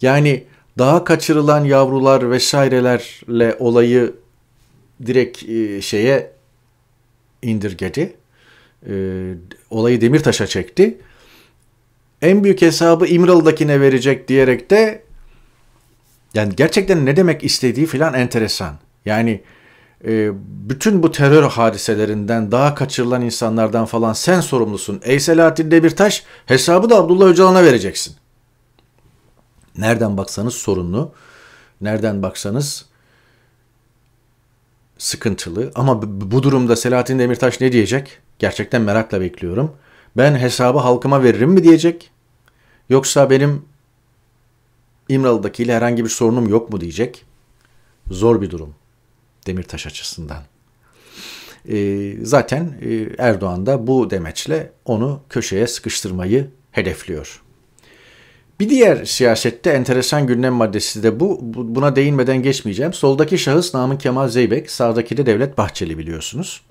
Yani 0.01 0.43
daha 0.77 1.03
kaçırılan 1.03 1.65
yavrular 1.65 2.31
vesairelerle 2.31 3.55
olayı 3.59 4.13
direkt 5.05 5.43
e, 5.43 5.81
şeye 5.81 6.31
indirgedi. 7.41 8.15
E, 8.89 8.93
olayı 9.69 10.01
Demirtaş'a 10.01 10.47
çekti. 10.47 10.97
En 12.21 12.43
büyük 12.43 12.61
hesabı 12.61 13.07
İmralı'dakine 13.07 13.81
verecek 13.81 14.27
diyerek 14.27 14.69
de 14.69 15.03
yani 16.33 16.55
gerçekten 16.55 17.05
ne 17.05 17.15
demek 17.15 17.43
istediği 17.43 17.85
filan 17.85 18.13
enteresan. 18.13 18.75
Yani 19.05 19.41
e, 20.05 20.31
bütün 20.69 21.03
bu 21.03 21.11
terör 21.11 21.43
hadiselerinden 21.43 22.51
daha 22.51 22.75
kaçırılan 22.75 23.21
insanlardan 23.21 23.85
falan 23.85 24.13
sen 24.13 24.41
sorumlusun. 24.41 25.01
Ey 25.03 25.19
Selahattin 25.19 25.71
Demirtaş 25.71 26.23
hesabı 26.45 26.89
da 26.89 26.95
Abdullah 26.95 27.25
Öcalan'a 27.25 27.63
vereceksin. 27.63 28.15
Nereden 29.77 30.17
baksanız 30.17 30.53
sorunlu. 30.53 31.11
Nereden 31.81 32.23
baksanız 32.23 32.85
sıkıntılı. 34.97 35.71
Ama 35.75 36.01
bu 36.31 36.43
durumda 36.43 36.75
Selahattin 36.75 37.19
Demirtaş 37.19 37.61
ne 37.61 37.71
diyecek? 37.71 38.19
Gerçekten 38.39 38.81
merakla 38.81 39.21
bekliyorum. 39.21 39.75
Ben 40.17 40.35
hesabı 40.35 40.79
halkıma 40.79 41.23
veririm 41.23 41.49
mi 41.49 41.63
diyecek? 41.63 42.11
Yoksa 42.89 43.29
benim 43.29 43.65
İmralı'dakiyle 45.09 45.75
herhangi 45.75 46.03
bir 46.03 46.09
sorunum 46.09 46.47
yok 46.47 46.69
mu 46.73 46.81
diyecek? 46.81 47.25
Zor 48.11 48.41
bir 48.41 48.49
durum. 48.49 48.75
Demirtaş 49.47 49.87
açısından. 49.87 50.43
E, 51.69 52.13
zaten 52.21 52.73
e, 52.81 53.07
Erdoğan 53.17 53.65
da 53.65 53.87
bu 53.87 54.09
demeçle 54.09 54.71
onu 54.85 55.21
köşeye 55.29 55.67
sıkıştırmayı 55.67 56.47
hedefliyor. 56.71 57.41
Bir 58.59 58.69
diğer 58.69 59.05
siyasette 59.05 59.69
enteresan 59.69 60.27
gündem 60.27 60.53
maddesi 60.53 61.03
de 61.03 61.19
bu. 61.19 61.39
Buna 61.43 61.95
değinmeden 61.95 62.43
geçmeyeceğim. 62.43 62.93
Soldaki 62.93 63.37
şahıs 63.37 63.73
Namık 63.73 64.01
Kemal 64.01 64.27
Zeybek, 64.27 64.71
sağdaki 64.71 65.17
de 65.17 65.25
Devlet 65.25 65.57
Bahçeli 65.57 65.97
biliyorsunuz. 65.97 66.61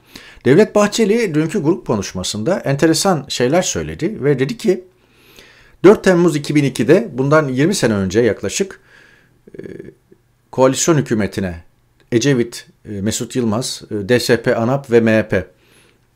Devlet 0.44 0.74
Bahçeli 0.74 1.34
dünkü 1.34 1.62
grup 1.62 1.86
konuşmasında 1.86 2.58
enteresan 2.58 3.24
şeyler 3.28 3.62
söyledi 3.62 4.24
ve 4.24 4.38
dedi 4.38 4.56
ki 4.56 4.84
4 5.84 6.04
Temmuz 6.04 6.36
2002'de 6.36 7.08
bundan 7.12 7.48
20 7.48 7.74
sene 7.74 7.94
önce 7.94 8.20
yaklaşık 8.20 8.80
e, 9.58 9.62
koalisyon 10.50 10.96
hükümetine 10.96 11.64
Ecevit, 12.12 12.66
e, 12.84 13.00
Mesut 13.00 13.36
Yılmaz, 13.36 13.82
e, 13.90 14.08
DSP, 14.08 14.48
ANAP 14.56 14.90
ve 14.90 15.00
MHP 15.00 15.46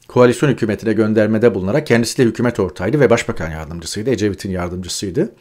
koalisyon 0.08 0.50
hükümetine 0.50 0.92
göndermede 0.92 1.54
bulunarak 1.54 1.86
kendisi 1.86 2.18
de 2.18 2.24
hükümet 2.24 2.60
ortağıydı 2.60 3.00
ve 3.00 3.10
başbakan 3.10 3.50
yardımcısıydı. 3.50 4.10
Ecevit'in 4.10 4.50
yardımcısıydı. 4.50 5.32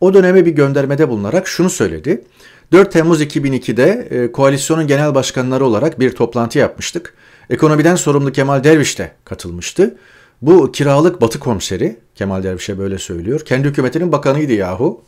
O 0.00 0.14
döneme 0.14 0.46
bir 0.46 0.50
göndermede 0.50 1.08
bulunarak 1.08 1.48
şunu 1.48 1.70
söyledi. 1.70 2.24
4 2.72 2.92
Temmuz 2.92 3.22
2002'de 3.22 4.08
e, 4.10 4.32
koalisyonun 4.32 4.86
genel 4.86 5.14
başkanları 5.14 5.64
olarak 5.64 6.00
bir 6.00 6.10
toplantı 6.10 6.58
yapmıştık. 6.58 7.14
Ekonomiden 7.50 7.96
sorumlu 7.96 8.32
Kemal 8.32 8.64
Derviş 8.64 8.98
de 8.98 9.12
katılmıştı. 9.24 9.96
Bu 10.42 10.72
kiralık 10.72 11.20
batı 11.20 11.38
komiseri, 11.38 11.96
Kemal 12.14 12.42
Derviş'e 12.42 12.78
böyle 12.78 12.98
söylüyor. 12.98 13.40
Kendi 13.40 13.68
hükümetinin 13.68 14.12
bakanıydı 14.12 14.52
yahu. 14.52 15.02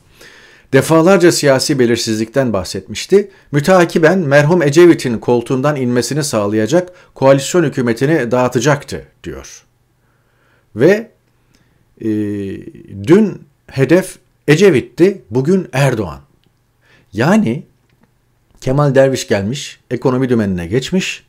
Defalarca 0.73 1.33
siyasi 1.33 1.79
belirsizlikten 1.79 2.53
bahsetmişti. 2.53 3.31
Müteakiben 3.53 4.19
merhum 4.19 4.63
Ecevit'in 4.63 5.19
koltuğundan 5.19 5.77
inmesini 5.77 6.25
sağlayacak 6.25 6.93
koalisyon 7.15 7.65
hükümetini 7.65 8.31
dağıtacaktı 8.31 9.07
diyor. 9.25 9.65
Ve 10.77 11.11
e, 12.01 12.09
dün 13.07 13.43
hedef 13.67 14.19
Ecevit'ti, 14.49 15.23
bugün 15.31 15.69
Erdoğan. 15.73 16.21
Yani 17.13 17.63
Kemal 18.61 18.95
Derviş 18.95 19.29
gelmiş, 19.29 19.81
ekonomi 19.91 20.29
dümenine 20.29 20.67
geçmiş 20.67 21.25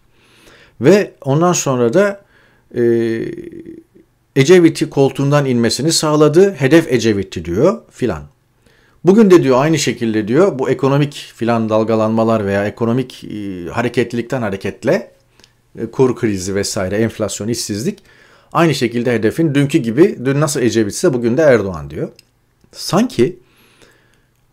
ve 0.81 1.11
ondan 1.21 1.53
sonra 1.53 1.93
da 1.93 2.21
e, 2.75 2.81
Ecevit'i 4.35 4.89
koltuğundan 4.89 5.45
inmesini 5.45 5.91
sağladı. 5.91 6.53
Hedef 6.53 6.91
Ecevit'ti 6.91 7.45
diyor 7.45 7.81
filan. 7.91 8.23
Bugün 9.05 9.31
de 9.31 9.43
diyor 9.43 9.61
aynı 9.61 9.79
şekilde 9.79 10.27
diyor 10.27 10.59
bu 10.59 10.69
ekonomik 10.69 11.13
filan 11.35 11.69
dalgalanmalar 11.69 12.45
veya 12.45 12.67
ekonomik 12.67 13.23
e, 13.23 13.65
hareketlilikten 13.69 14.41
hareketle 14.41 15.11
e, 15.79 15.91
kur 15.91 16.15
krizi 16.15 16.55
vesaire 16.55 16.95
enflasyon 16.97 17.47
işsizlik 17.47 18.03
aynı 18.53 18.75
şekilde 18.75 19.13
hedefin 19.13 19.55
dünkü 19.55 19.77
gibi 19.77 20.19
dün 20.25 20.41
nasıl 20.41 20.61
Ecevit'se 20.61 21.13
bugün 21.13 21.37
de 21.37 21.41
Erdoğan 21.41 21.89
diyor. 21.89 22.09
Sanki 22.71 23.39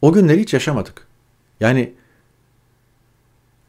o 0.02 0.12
günleri 0.12 0.40
hiç 0.40 0.54
yaşamadık. 0.54 1.06
Yani 1.60 1.92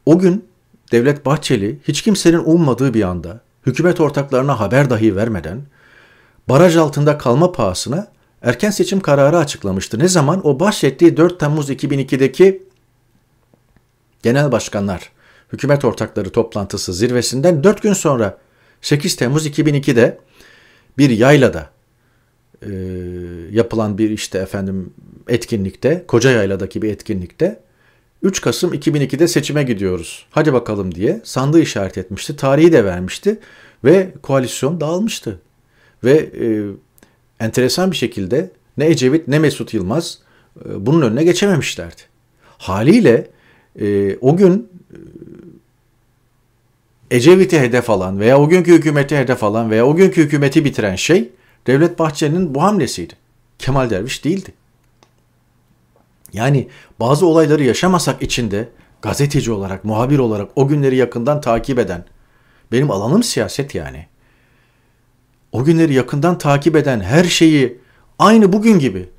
o 0.05 0.19
gün 0.19 0.45
Devlet 0.91 1.25
Bahçeli 1.25 1.79
hiç 1.87 2.01
kimsenin 2.01 2.43
ummadığı 2.45 2.93
bir 2.93 3.03
anda 3.03 3.41
hükümet 3.65 3.99
ortaklarına 3.99 4.59
haber 4.59 4.89
dahi 4.89 5.15
vermeden 5.15 5.61
baraj 6.49 6.77
altında 6.77 7.17
kalma 7.17 7.51
pahasına 7.51 8.07
erken 8.41 8.69
seçim 8.69 8.99
kararı 8.99 9.37
açıklamıştı. 9.37 9.99
Ne 9.99 10.07
zaman? 10.07 10.47
O 10.47 10.59
bahsettiği 10.59 11.17
4 11.17 11.39
Temmuz 11.39 11.69
2002'deki 11.69 12.63
genel 14.23 14.51
başkanlar 14.51 15.11
hükümet 15.53 15.85
ortakları 15.85 16.29
toplantısı 16.29 16.93
zirvesinden 16.93 17.63
4 17.63 17.81
gün 17.81 17.93
sonra 17.93 18.37
8 18.81 19.15
Temmuz 19.15 19.47
2002'de 19.47 20.17
bir 20.97 21.09
yaylada 21.09 21.69
e, 22.61 22.71
yapılan 23.51 23.97
bir 23.97 24.09
işte 24.09 24.37
efendim 24.37 24.93
etkinlikte, 25.27 26.03
Koca 26.07 26.31
Yayla'daki 26.31 26.81
bir 26.81 26.89
etkinlikte 26.89 27.59
3 28.23 28.41
Kasım 28.41 28.73
2002'de 28.73 29.27
seçime 29.27 29.63
gidiyoruz. 29.63 30.25
Hadi 30.31 30.53
bakalım 30.53 30.95
diye 30.95 31.21
sandığı 31.23 31.59
işaret 31.59 31.97
etmişti. 31.97 32.35
Tarihi 32.35 32.71
de 32.71 32.85
vermişti 32.85 33.39
ve 33.83 34.13
koalisyon 34.21 34.81
dağılmıştı. 34.81 35.39
Ve 36.03 36.11
e, 36.13 36.45
enteresan 37.41 37.91
bir 37.91 37.95
şekilde 37.95 38.51
ne 38.77 38.85
Ecevit 38.85 39.27
ne 39.27 39.39
Mesut 39.39 39.73
Yılmaz 39.73 40.19
e, 40.65 40.85
bunun 40.85 41.01
önüne 41.01 41.23
geçememişlerdi. 41.23 42.01
Haliyle 42.57 43.27
e, 43.79 44.17
o 44.17 44.37
gün 44.37 44.69
e, 44.91 44.97
Ecevit'i 47.15 47.59
hedef 47.59 47.89
alan 47.89 48.19
veya 48.19 48.39
o 48.39 48.49
günkü 48.49 48.73
hükümeti 48.73 49.17
hedef 49.17 49.43
alan 49.43 49.71
veya 49.71 49.85
o 49.85 49.95
günkü 49.95 50.23
hükümeti 50.23 50.65
bitiren 50.65 50.95
şey 50.95 51.29
Devlet 51.67 51.99
Bahçeli'nin 51.99 52.55
bu 52.55 52.63
hamlesiydi. 52.63 53.13
Kemal 53.59 53.89
Derviş 53.89 54.25
değildi. 54.25 54.53
Yani 56.33 56.67
bazı 56.99 57.25
olayları 57.25 57.63
yaşamasak 57.63 58.21
içinde 58.21 58.69
gazeteci 59.01 59.51
olarak, 59.51 59.85
muhabir 59.85 60.19
olarak 60.19 60.49
o 60.55 60.67
günleri 60.67 60.95
yakından 60.95 61.41
takip 61.41 61.79
eden, 61.79 62.05
benim 62.71 62.91
alanım 62.91 63.23
siyaset 63.23 63.75
yani 63.75 64.05
o 65.51 65.63
günleri 65.63 65.93
yakından 65.93 66.37
takip 66.37 66.75
eden 66.75 67.01
her 67.01 67.23
şeyi 67.23 67.79
aynı 68.19 68.53
bugün 68.53 68.79
gibi 68.79 69.09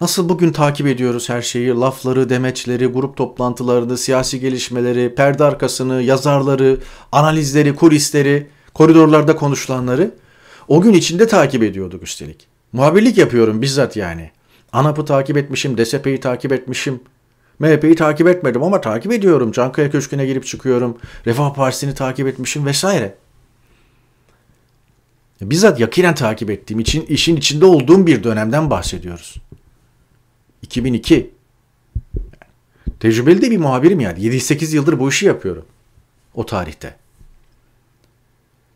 Nasıl 0.00 0.28
bugün 0.28 0.52
takip 0.52 0.86
ediyoruz 0.86 1.28
her 1.28 1.42
şeyi, 1.42 1.68
lafları, 1.74 2.28
demeçleri, 2.28 2.86
grup 2.86 3.16
toplantılarını, 3.16 3.98
siyasi 3.98 4.40
gelişmeleri, 4.40 5.14
perde 5.14 5.44
arkasını, 5.44 6.02
yazarları, 6.02 6.78
analizleri, 7.12 7.74
kulisleri, 7.74 8.46
koridorlarda 8.74 9.36
konuşulanları 9.36 10.14
o 10.68 10.80
gün 10.80 10.92
içinde 10.92 11.26
takip 11.26 11.62
ediyorduk 11.62 12.02
üstelik. 12.02 12.46
Muhabirlik 12.72 13.18
yapıyorum 13.18 13.62
bizzat 13.62 13.96
yani. 13.96 14.30
ANAP'ı 14.72 15.04
takip 15.04 15.36
etmişim, 15.36 15.78
DSP'yi 15.78 16.20
takip 16.20 16.52
etmişim. 16.52 17.00
MHP'yi 17.58 17.94
takip 17.94 18.28
etmedim 18.28 18.62
ama 18.62 18.80
takip 18.80 19.12
ediyorum. 19.12 19.52
Cankaya 19.52 19.90
Köşkü'ne 19.90 20.26
girip 20.26 20.46
çıkıyorum. 20.46 20.98
Refah 21.26 21.54
Partisi'ni 21.54 21.94
takip 21.94 22.26
etmişim 22.26 22.66
vesaire. 22.66 23.14
Bizzat 25.40 25.80
yakinen 25.80 26.14
takip 26.14 26.50
ettiğim 26.50 26.80
için 26.80 27.06
işin 27.06 27.36
içinde 27.36 27.64
olduğum 27.64 28.06
bir 28.06 28.24
dönemden 28.24 28.70
bahsediyoruz. 28.70 29.36
2002. 30.62 31.30
Tecrübeli 33.00 33.42
de 33.42 33.50
bir 33.50 33.58
muhabirim 33.58 34.00
yani. 34.00 34.18
7-8 34.18 34.74
yıldır 34.74 35.00
bu 35.00 35.08
işi 35.08 35.26
yapıyorum. 35.26 35.64
O 36.34 36.46
tarihte. 36.46 36.96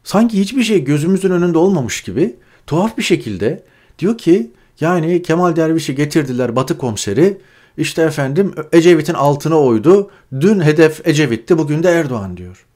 Sanki 0.05 0.41
hiçbir 0.41 0.63
şey 0.63 0.85
gözümüzün 0.85 1.31
önünde 1.31 1.59
olmamış 1.59 2.03
gibi 2.03 2.37
tuhaf 2.67 2.99
bir 2.99 3.03
şekilde 3.03 3.65
diyor 3.99 4.19
ki 4.19 4.51
yani 4.81 5.23
Kemal 5.23 5.57
Derviş'i 5.57 5.95
getirdiler 5.95 6.57
Batı 6.57 6.79
komiseri. 6.79 7.39
İşte 7.77 8.03
efendim 8.03 8.55
Ecevit'in 8.73 9.15
altına 9.15 9.61
oydu. 9.61 10.11
Dün 10.41 10.61
hedef 10.61 11.07
Ecevit'ti 11.09 11.59
bugün 11.59 11.83
de 11.83 11.91
Erdoğan 11.91 12.37
diyor. 12.37 12.67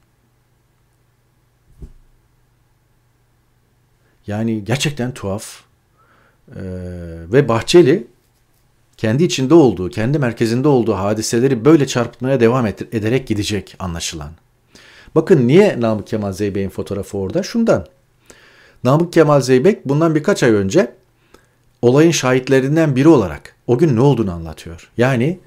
Yani 4.27 4.65
gerçekten 4.65 5.15
tuhaf. 5.15 5.61
Ee, 6.51 6.61
ve 7.33 7.49
Bahçeli 7.49 8.07
kendi 8.97 9.25
içinde 9.25 9.55
olduğu, 9.55 9.91
kendi 9.91 10.19
merkezinde 10.19 10.69
olduğu 10.69 10.95
hadiseleri 10.95 11.65
böyle 11.65 11.87
çarpıtmaya 11.87 12.41
devam 12.41 12.67
ederek 12.67 13.27
gidecek 13.27 13.77
anlaşılan. 13.79 14.31
Bakın 15.15 15.49
niye 15.49 15.81
Namık 15.81 16.07
Kemal 16.07 16.33
Zeybek'in 16.33 16.69
fotoğrafı 16.69 17.19
orada? 17.19 17.43
Şundan. 17.43 17.87
Namık 18.85 19.13
Kemal 19.13 19.41
Zeybek 19.41 19.89
bundan 19.89 20.15
birkaç 20.15 20.43
ay 20.43 20.51
önce 20.51 20.95
olayın 21.83 22.11
şahitlerinden 22.11 22.97
biri 22.97 23.09
olarak 23.09 23.57
o 23.67 23.79
gün 23.79 23.97
ne 23.97 24.01
olduğunu 24.01 24.33
anlatıyor. 24.33 24.91
Yani 24.97 25.39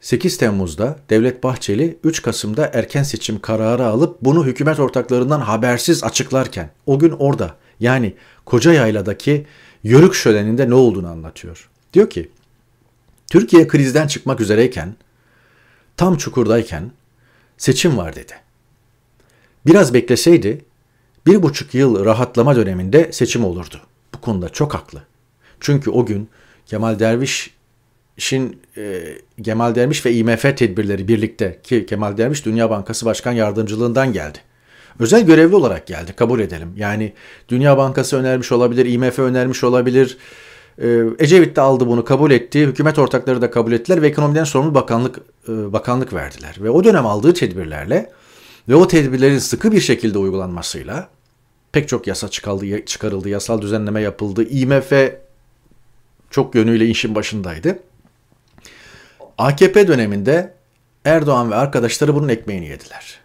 8 0.00 0.36
Temmuz'da 0.36 0.98
Devlet 1.10 1.42
Bahçeli 1.42 1.98
3 2.04 2.22
Kasım'da 2.22 2.70
erken 2.74 3.02
seçim 3.02 3.40
kararı 3.40 3.86
alıp 3.86 4.20
bunu 4.22 4.46
hükümet 4.46 4.80
ortaklarından 4.80 5.40
habersiz 5.40 6.04
açıklarken 6.04 6.70
o 6.86 6.98
gün 6.98 7.10
orada 7.10 7.56
yani 7.80 8.14
Koca 8.44 8.72
Yayla'daki 8.72 9.46
Yörük 9.84 10.14
şöleninde 10.14 10.70
ne 10.70 10.74
olduğunu 10.74 11.08
anlatıyor. 11.08 11.70
Diyor 11.92 12.10
ki 12.10 12.30
Türkiye 13.30 13.68
krizden 13.68 14.06
çıkmak 14.06 14.40
üzereyken 14.40 14.94
tam 15.96 16.16
çukurdayken 16.16 16.90
seçim 17.58 17.96
var 17.96 18.16
dedi. 18.16 18.32
Biraz 19.66 19.94
bekleseydi 19.94 20.64
bir 21.26 21.42
buçuk 21.42 21.74
yıl 21.74 22.04
rahatlama 22.04 22.56
döneminde 22.56 23.12
seçim 23.12 23.44
olurdu. 23.44 23.80
Bu 24.14 24.20
konuda 24.20 24.48
çok 24.48 24.74
haklı. 24.74 25.02
Çünkü 25.60 25.90
o 25.90 26.06
gün 26.06 26.28
Kemal 26.66 26.98
Derviş'in 28.20 28.62
e, 28.76 29.02
Kemal 29.44 29.74
Derviş 29.74 30.06
ve 30.06 30.12
IMF 30.12 30.42
tedbirleri 30.42 31.08
birlikte 31.08 31.60
ki 31.62 31.86
Kemal 31.86 32.16
Derviş 32.16 32.44
Dünya 32.44 32.70
Bankası 32.70 33.06
Başkan 33.06 33.32
Yardımcılığından 33.32 34.12
geldi. 34.12 34.38
Özel 34.98 35.26
görevli 35.26 35.54
olarak 35.54 35.86
geldi 35.86 36.12
kabul 36.12 36.40
edelim. 36.40 36.72
Yani 36.76 37.12
Dünya 37.48 37.78
Bankası 37.78 38.16
önermiş 38.16 38.52
olabilir, 38.52 38.86
IMF 38.86 39.18
önermiş 39.18 39.64
olabilir. 39.64 40.18
E, 40.78 41.00
Ecevit 41.18 41.56
de 41.56 41.60
aldı 41.60 41.86
bunu 41.86 42.04
kabul 42.04 42.30
etti. 42.30 42.66
Hükümet 42.66 42.98
ortakları 42.98 43.42
da 43.42 43.50
kabul 43.50 43.72
ettiler 43.72 44.02
ve 44.02 44.08
ekonomiden 44.08 44.44
sorumlu 44.44 44.74
bakanlık 44.74 45.18
e, 45.48 45.72
bakanlık 45.72 46.12
verdiler. 46.12 46.56
Ve 46.60 46.70
o 46.70 46.84
dönem 46.84 47.06
aldığı 47.06 47.34
tedbirlerle 47.34 48.10
ve 48.68 48.74
o 48.74 48.88
tedbirlerin 48.88 49.38
sıkı 49.38 49.72
bir 49.72 49.80
şekilde 49.80 50.18
uygulanmasıyla 50.18 51.08
pek 51.72 51.88
çok 51.88 52.06
yasa 52.06 52.28
çıkarıldı, 52.28 52.84
çıkarıldı, 52.84 53.28
yasal 53.28 53.62
düzenleme 53.62 54.00
yapıldı. 54.00 54.44
IMF 54.50 54.92
çok 56.30 56.54
yönüyle 56.54 56.86
işin 56.86 57.14
başındaydı. 57.14 57.78
AKP 59.40 59.88
döneminde 59.88 60.54
Erdoğan 61.04 61.50
ve 61.50 61.54
arkadaşları 61.54 62.14
bunun 62.14 62.28
ekmeğini 62.28 62.68
yediler. 62.68 63.20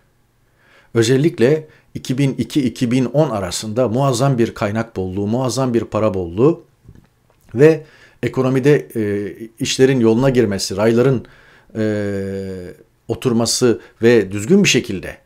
Özellikle 0.93 1.67
2002-2010 1.95 3.32
arasında 3.32 3.88
muazzam 3.88 4.38
bir 4.38 4.54
kaynak 4.54 4.95
bolluğu, 4.95 5.28
muazzam 5.28 5.73
bir 5.73 5.84
para 5.84 6.13
bolluğu 6.13 6.63
ve 7.56 7.84
ekonomide 8.23 8.88
e, 8.95 9.34
işlerin 9.60 9.99
yoluna 9.99 10.30
girmesi, 10.30 10.78
rayların 10.78 11.25
e, 11.78 11.84
oturması 13.08 13.82
ve 14.01 14.32
düzgün 14.32 14.63
bir 14.63 14.69
şekilde 14.69 15.17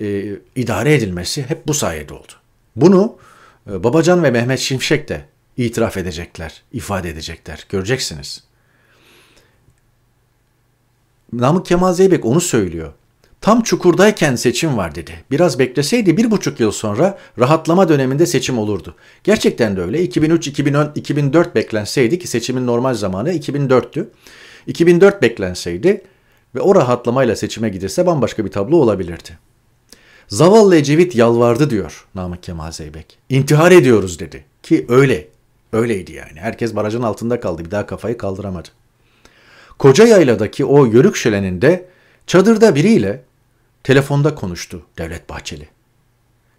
e, 0.00 0.36
idare 0.56 0.94
edilmesi 0.94 1.42
hep 1.42 1.66
bu 1.66 1.74
sayede 1.74 2.14
oldu. 2.14 2.32
Bunu 2.76 3.16
e, 3.70 3.84
Babacan 3.84 4.22
ve 4.22 4.30
Mehmet 4.30 4.58
Şimşek 4.58 5.08
de 5.08 5.24
itiraf 5.56 5.96
edecekler, 5.96 6.62
ifade 6.72 7.10
edecekler. 7.10 7.66
Göreceksiniz. 7.68 8.47
Namık 11.32 11.66
Kemal 11.66 11.92
Zeybek 11.92 12.24
onu 12.24 12.40
söylüyor. 12.40 12.92
Tam 13.40 13.62
çukurdayken 13.62 14.36
seçim 14.36 14.76
var 14.76 14.94
dedi. 14.94 15.12
Biraz 15.30 15.58
bekleseydi 15.58 16.16
bir 16.16 16.30
buçuk 16.30 16.60
yıl 16.60 16.70
sonra 16.70 17.18
rahatlama 17.38 17.88
döneminde 17.88 18.26
seçim 18.26 18.58
olurdu. 18.58 18.94
Gerçekten 19.24 19.76
de 19.76 19.80
öyle. 19.80 20.02
2003, 20.02 20.46
2010, 20.46 20.92
2004 20.94 21.54
beklenseydi 21.54 22.18
ki 22.18 22.28
seçimin 22.28 22.66
normal 22.66 22.94
zamanı 22.94 23.32
2004'tü. 23.32 24.06
2004 24.66 25.22
beklenseydi 25.22 26.02
ve 26.54 26.60
o 26.60 26.74
rahatlamayla 26.74 27.36
seçime 27.36 27.68
gidilse 27.68 28.06
bambaşka 28.06 28.44
bir 28.44 28.50
tablo 28.50 28.76
olabilirdi. 28.76 29.38
Zavallı 30.28 30.76
Ecevit 30.76 31.14
yalvardı 31.16 31.70
diyor 31.70 32.06
Namık 32.14 32.42
Kemal 32.42 32.72
Zeybek. 32.72 33.18
İntihar 33.28 33.72
ediyoruz 33.72 34.18
dedi. 34.18 34.44
Ki 34.62 34.86
öyle. 34.88 35.28
Öyleydi 35.72 36.12
yani. 36.12 36.40
Herkes 36.40 36.76
barajın 36.76 37.02
altında 37.02 37.40
kaldı. 37.40 37.64
Bir 37.64 37.70
daha 37.70 37.86
kafayı 37.86 38.18
kaldıramadı. 38.18 38.68
Koca 39.78 40.06
Yayla'daki 40.06 40.64
o 40.64 40.84
yörük 40.84 41.16
şöleninde 41.16 41.88
çadırda 42.26 42.74
biriyle 42.74 43.24
telefonda 43.82 44.34
konuştu 44.34 44.86
Devlet 44.98 45.28
Bahçeli. 45.28 45.68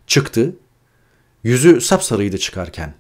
Çıktı. 0.07 0.55
Yüzü 1.43 1.81
sapsarıydı 1.81 2.37
çıkarken. 2.37 2.93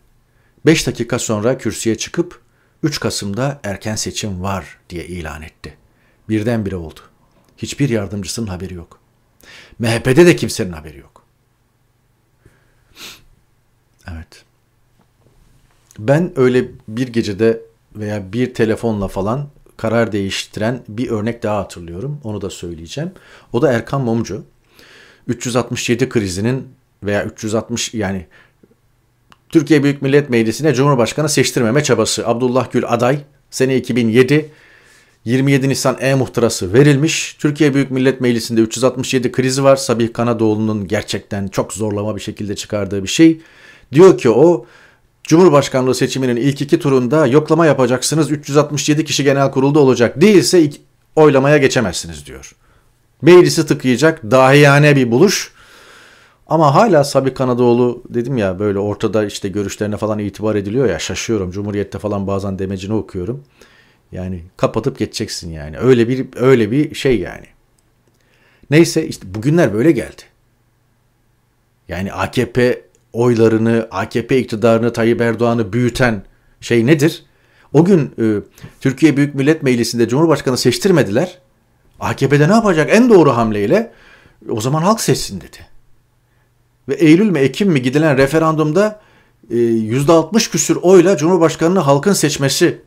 Beş 0.65 0.87
dakika 0.87 1.19
sonra 1.19 1.57
kürsüye 1.57 1.97
çıkıp 1.97 2.41
3 2.83 2.99
Kasım'da 2.99 3.59
erken 3.63 3.95
seçim 3.95 4.41
var 4.41 4.77
diye 4.89 5.05
ilan 5.07 5.41
etti. 5.41 5.77
Birdenbire 6.29 6.75
oldu. 6.75 6.99
Hiçbir 7.57 7.89
yardımcısının 7.89 8.47
haberi 8.47 8.73
yok. 8.73 8.99
MHP'de 9.79 10.25
de 10.25 10.35
kimsenin 10.35 10.71
haberi 10.71 10.97
yok. 10.97 11.23
Evet. 14.11 14.45
Ben 15.99 16.33
öyle 16.35 16.67
bir 16.87 17.07
gecede 17.07 17.61
veya 17.95 18.33
bir 18.33 18.53
telefonla 18.53 19.07
falan 19.07 19.49
karar 19.79 20.11
değiştiren 20.11 20.83
bir 20.89 21.09
örnek 21.09 21.43
daha 21.43 21.57
hatırlıyorum. 21.57 22.19
Onu 22.23 22.41
da 22.41 22.49
söyleyeceğim. 22.49 23.11
O 23.53 23.61
da 23.61 23.71
Erkan 23.71 24.01
Mumcu. 24.01 24.43
367 25.27 26.09
krizinin 26.09 26.67
veya 27.03 27.25
360 27.25 27.93
yani 27.93 28.25
Türkiye 29.49 29.83
Büyük 29.83 30.01
Millet 30.01 30.29
Meclisi'ne 30.29 30.73
Cumhurbaşkanı 30.73 31.29
seçtirmeme 31.29 31.83
çabası. 31.83 32.27
Abdullah 32.27 32.71
Gül 32.71 32.83
aday 32.87 33.19
sene 33.49 33.77
2007 33.77 34.51
27 35.25 35.69
Nisan 35.69 35.97
E-Muhtırası 35.99 36.73
verilmiş. 36.73 37.37
Türkiye 37.39 37.73
Büyük 37.73 37.91
Millet 37.91 38.21
Meclisi'nde 38.21 38.61
367 38.61 39.31
krizi 39.31 39.63
var. 39.63 39.75
Sabih 39.75 40.13
Kanadoğlu'nun 40.13 40.87
gerçekten 40.87 41.47
çok 41.47 41.73
zorlama 41.73 42.15
bir 42.15 42.21
şekilde 42.21 42.55
çıkardığı 42.55 43.03
bir 43.03 43.07
şey. 43.07 43.41
Diyor 43.93 44.17
ki 44.17 44.29
o 44.29 44.65
Cumhurbaşkanlığı 45.29 45.95
seçiminin 45.95 46.35
ilk 46.35 46.61
iki 46.61 46.79
turunda 46.79 47.27
yoklama 47.27 47.65
yapacaksınız. 47.65 48.31
367 48.31 49.05
kişi 49.05 49.23
genel 49.23 49.51
kurulda 49.51 49.79
olacak. 49.79 50.21
Değilse 50.21 50.69
oylamaya 51.15 51.57
geçemezsiniz 51.57 52.25
diyor. 52.25 52.55
Meclisi 53.21 53.67
tıkayacak 53.67 54.23
dahiyane 54.23 54.95
bir 54.95 55.11
buluş. 55.11 55.53
Ama 56.47 56.75
hala 56.75 57.03
Sabih 57.03 57.35
Kanadoğlu 57.35 58.03
dedim 58.09 58.37
ya 58.37 58.59
böyle 58.59 58.79
ortada 58.79 59.25
işte 59.25 59.49
görüşlerine 59.49 59.97
falan 59.97 60.19
itibar 60.19 60.55
ediliyor 60.55 60.89
ya 60.89 60.99
şaşıyorum. 60.99 61.51
Cumhuriyette 61.51 61.99
falan 61.99 62.27
bazen 62.27 62.59
demecini 62.59 62.93
okuyorum. 62.93 63.43
Yani 64.11 64.43
kapatıp 64.57 64.99
geçeceksin 64.99 65.51
yani. 65.51 65.77
Öyle 65.77 66.07
bir 66.07 66.27
öyle 66.35 66.71
bir 66.71 66.95
şey 66.95 67.19
yani. 67.19 67.45
Neyse 68.69 69.07
işte 69.07 69.35
bugünler 69.35 69.73
böyle 69.73 69.91
geldi. 69.91 70.21
Yani 71.87 72.13
AKP 72.13 72.88
oylarını, 73.13 73.87
AKP 73.91 74.37
iktidarını, 74.39 74.93
Tayyip 74.93 75.21
Erdoğan'ı 75.21 75.73
büyüten 75.73 76.23
şey 76.61 76.85
nedir? 76.85 77.23
O 77.73 77.85
gün 77.85 78.11
e, 78.21 78.25
Türkiye 78.81 79.17
Büyük 79.17 79.35
Millet 79.35 79.63
Meclisi'nde 79.63 80.07
Cumhurbaşkanı 80.07 80.57
seçtirmediler. 80.57 81.37
AKP'de 81.99 82.49
ne 82.49 82.53
yapacak? 82.53 82.89
En 82.93 83.09
doğru 83.09 83.31
hamleyle 83.31 83.91
o 84.49 84.61
zaman 84.61 84.81
halk 84.81 85.01
seçsin 85.01 85.41
dedi. 85.41 85.57
Ve 86.89 86.93
Eylül 86.93 87.29
mü 87.29 87.39
Ekim 87.39 87.71
mi 87.71 87.81
gidilen 87.81 88.17
referandumda 88.17 88.99
e, 89.49 89.55
%60 89.55 90.51
küsür 90.51 90.75
oyla 90.75 91.17
Cumhurbaşkanı'nı 91.17 91.79
halkın 91.79 92.13
seçmesi 92.13 92.81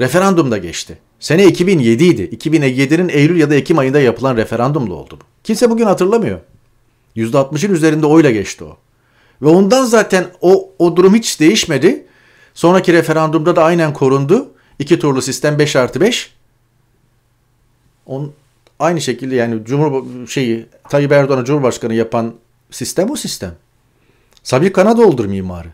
referandumda 0.00 0.58
geçti. 0.58 0.98
Sene 1.20 1.46
2007 1.46 2.04
idi. 2.04 2.36
2007'nin 2.36 3.08
Eylül 3.08 3.40
ya 3.40 3.50
da 3.50 3.54
Ekim 3.54 3.78
ayında 3.78 4.00
yapılan 4.00 4.36
referandumla 4.36 4.94
oldu 4.94 5.18
bu. 5.20 5.24
Kimse 5.44 5.70
bugün 5.70 5.84
hatırlamıyor. 5.84 6.40
%60'ın 7.16 7.74
üzerinde 7.74 8.06
oyla 8.06 8.30
geçti 8.30 8.64
o. 8.64 8.76
Ve 9.42 9.48
ondan 9.48 9.84
zaten 9.84 10.26
o, 10.40 10.70
o 10.78 10.96
durum 10.96 11.14
hiç 11.14 11.40
değişmedi. 11.40 12.06
Sonraki 12.54 12.92
referandumda 12.92 13.56
da 13.56 13.64
aynen 13.64 13.92
korundu. 13.92 14.50
İki 14.78 14.98
turlu 14.98 15.22
sistem 15.22 15.58
5 15.58 15.76
artı 15.76 16.00
5. 16.00 16.34
On, 18.06 18.32
aynı 18.78 19.00
şekilde 19.00 19.34
yani 19.34 19.64
Cumhur 19.64 20.26
şeyi 20.28 20.66
Tayyip 20.88 21.12
Erdoğan'ı 21.12 21.44
Cumhurbaşkanı 21.44 21.94
yapan 21.94 22.34
sistem 22.70 23.10
o 23.10 23.16
sistem. 23.16 23.54
Sabi 24.42 24.72
Kanadoğlu'dur 24.72 25.26
mimarı. 25.26 25.68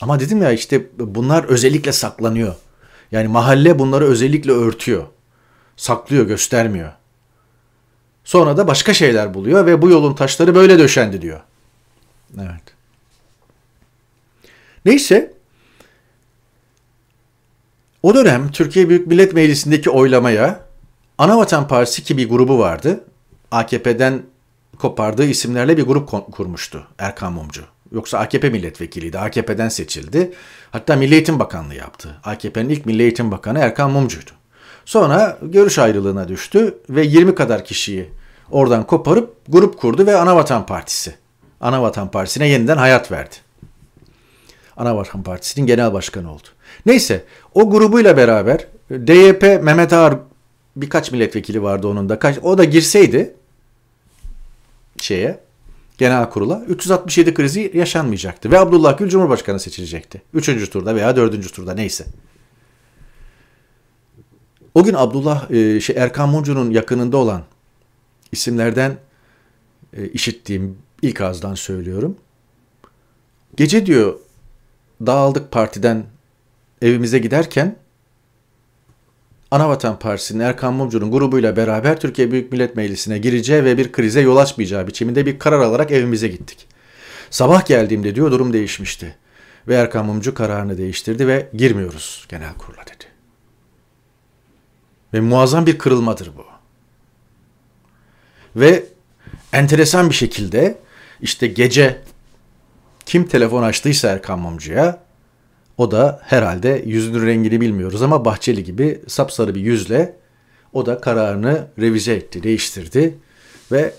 Ama 0.00 0.20
dedim 0.20 0.42
ya 0.42 0.52
işte 0.52 0.86
bunlar 0.98 1.44
özellikle 1.44 1.92
saklanıyor. 1.92 2.54
Yani 3.12 3.28
mahalle 3.28 3.78
bunları 3.78 4.04
özellikle 4.04 4.52
örtüyor. 4.52 5.06
Saklıyor, 5.76 6.26
göstermiyor. 6.26 6.92
Sonra 8.26 8.56
da 8.56 8.66
başka 8.66 8.94
şeyler 8.94 9.34
buluyor 9.34 9.66
ve 9.66 9.82
bu 9.82 9.90
yolun 9.90 10.14
taşları 10.14 10.54
böyle 10.54 10.78
döşendi 10.78 11.22
diyor. 11.22 11.40
Evet. 12.36 12.62
Neyse. 14.84 15.34
O 18.02 18.14
dönem 18.14 18.50
Türkiye 18.50 18.88
Büyük 18.88 19.06
Millet 19.06 19.32
Meclisi'ndeki 19.32 19.90
oylamaya 19.90 20.60
Anavatan 21.18 21.68
Partisi 21.68 22.02
ki 22.02 22.16
bir 22.16 22.28
grubu 22.28 22.58
vardı. 22.58 23.04
AKP'den 23.50 24.22
kopardığı 24.78 25.24
isimlerle 25.24 25.76
bir 25.76 25.82
grup 25.82 26.32
kurmuştu 26.32 26.86
Erkan 26.98 27.32
Mumcu. 27.32 27.64
Yoksa 27.92 28.18
AKP 28.18 28.50
milletvekiliydi. 28.50 29.18
AKP'den 29.18 29.68
seçildi. 29.68 30.32
Hatta 30.70 30.96
Milli 30.96 31.14
Eğitim 31.14 31.38
Bakanlığı 31.38 31.74
yaptı. 31.74 32.20
AKP'nin 32.24 32.68
ilk 32.68 32.86
Milli 32.86 33.02
Eğitim 33.02 33.30
Bakanı 33.30 33.58
Erkan 33.58 33.90
Mumcu'ydu. 33.90 34.30
Sonra 34.86 35.38
görüş 35.42 35.78
ayrılığına 35.78 36.28
düştü 36.28 36.78
ve 36.90 37.02
20 37.02 37.34
kadar 37.34 37.64
kişiyi 37.64 38.10
oradan 38.50 38.86
koparıp 38.86 39.34
grup 39.48 39.78
kurdu 39.78 40.06
ve 40.06 40.16
Anavatan 40.16 40.66
Partisi. 40.66 41.14
Anavatan 41.60 42.10
Partisi'ne 42.10 42.48
yeniden 42.48 42.76
hayat 42.76 43.12
verdi. 43.12 43.34
Anavatan 44.76 45.22
Partisi'nin 45.22 45.66
genel 45.66 45.92
başkanı 45.92 46.32
oldu. 46.32 46.48
Neyse 46.86 47.24
o 47.54 47.70
grubuyla 47.70 48.16
beraber 48.16 48.66
DYP 48.90 49.42
Mehmet 49.42 49.92
Ağar 49.92 50.14
birkaç 50.76 51.12
milletvekili 51.12 51.62
vardı 51.62 51.88
onun 51.88 52.08
da. 52.08 52.18
Kaç, 52.18 52.38
o 52.42 52.58
da 52.58 52.64
girseydi 52.64 53.34
şeye 55.00 55.40
genel 55.98 56.30
kurula 56.30 56.62
367 56.68 57.34
krizi 57.34 57.70
yaşanmayacaktı. 57.74 58.50
Ve 58.50 58.58
Abdullah 58.58 58.98
Gül 58.98 59.08
Cumhurbaşkanı 59.08 59.60
seçilecekti. 59.60 60.22
Üçüncü 60.34 60.70
turda 60.70 60.94
veya 60.94 61.16
dördüncü 61.16 61.52
turda 61.52 61.74
neyse. 61.74 62.04
O 64.76 64.84
gün 64.84 64.94
Abdullah 64.94 65.50
e, 65.50 65.80
şey 65.80 65.96
Erkan 65.96 66.28
Muncu'nun 66.28 66.70
yakınında 66.70 67.16
olan 67.16 67.42
isimlerden 68.32 68.96
e, 69.96 70.08
işittiğim 70.08 70.78
ilk 71.02 71.20
ağızdan 71.20 71.54
söylüyorum. 71.54 72.16
Gece 73.56 73.86
diyor 73.86 74.18
dağıldık 75.06 75.50
partiden 75.50 76.04
evimize 76.82 77.18
giderken 77.18 77.76
Anavatan 79.50 79.98
Partisi'nin 79.98 80.40
Erkan 80.40 80.74
Mumcu'nun 80.74 81.10
grubuyla 81.10 81.56
beraber 81.56 82.00
Türkiye 82.00 82.30
Büyük 82.30 82.52
Millet 82.52 82.76
Meclisi'ne 82.76 83.18
gireceği 83.18 83.64
ve 83.64 83.78
bir 83.78 83.92
krize 83.92 84.20
yol 84.20 84.36
açmayacağı 84.36 84.86
biçiminde 84.86 85.26
bir 85.26 85.38
karar 85.38 85.60
alarak 85.60 85.90
evimize 85.90 86.28
gittik. 86.28 86.66
Sabah 87.30 87.66
geldiğimde 87.66 88.14
diyor 88.14 88.30
durum 88.30 88.52
değişmişti. 88.52 89.16
Ve 89.68 89.74
Erkan 89.74 90.06
Mumcu 90.06 90.34
kararını 90.34 90.78
değiştirdi 90.78 91.26
ve 91.26 91.48
girmiyoruz 91.54 92.26
genel 92.28 92.54
kurula 92.54 92.82
dedi. 92.86 93.15
Ve 95.16 95.20
muazzam 95.20 95.66
bir 95.66 95.78
kırılmadır 95.78 96.30
bu. 96.36 96.44
Ve 98.60 98.84
enteresan 99.52 100.10
bir 100.10 100.14
şekilde 100.14 100.78
işte 101.20 101.46
gece 101.46 102.00
kim 103.06 103.28
telefon 103.28 103.62
açtıysa 103.62 104.08
Erkan 104.08 104.38
Mumcu'ya 104.38 105.02
o 105.78 105.90
da 105.90 106.20
herhalde 106.22 106.82
yüzünün 106.86 107.26
rengini 107.26 107.60
bilmiyoruz 107.60 108.02
ama 108.02 108.24
Bahçeli 108.24 108.64
gibi 108.64 109.00
sapsarı 109.08 109.54
bir 109.54 109.60
yüzle 109.60 110.16
o 110.72 110.86
da 110.86 111.00
kararını 111.00 111.66
revize 111.78 112.12
etti, 112.14 112.42
değiştirdi 112.42 113.18
ve 113.72 113.94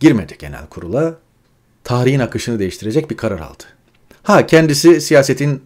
girmedi 0.00 0.36
genel 0.38 0.66
kurula. 0.66 1.18
Tarihin 1.84 2.20
akışını 2.20 2.58
değiştirecek 2.58 3.10
bir 3.10 3.16
karar 3.16 3.40
aldı. 3.40 3.64
Ha 4.22 4.46
kendisi 4.46 5.00
siyasetin 5.00 5.62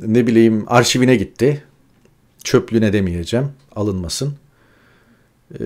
ne 0.00 0.26
bileyim 0.26 0.64
arşivine 0.68 1.16
gitti. 1.16 1.64
Çöplüğüne 2.44 2.92
demeyeceğim, 2.92 3.48
alınmasın. 3.76 4.34
Ee, 5.54 5.58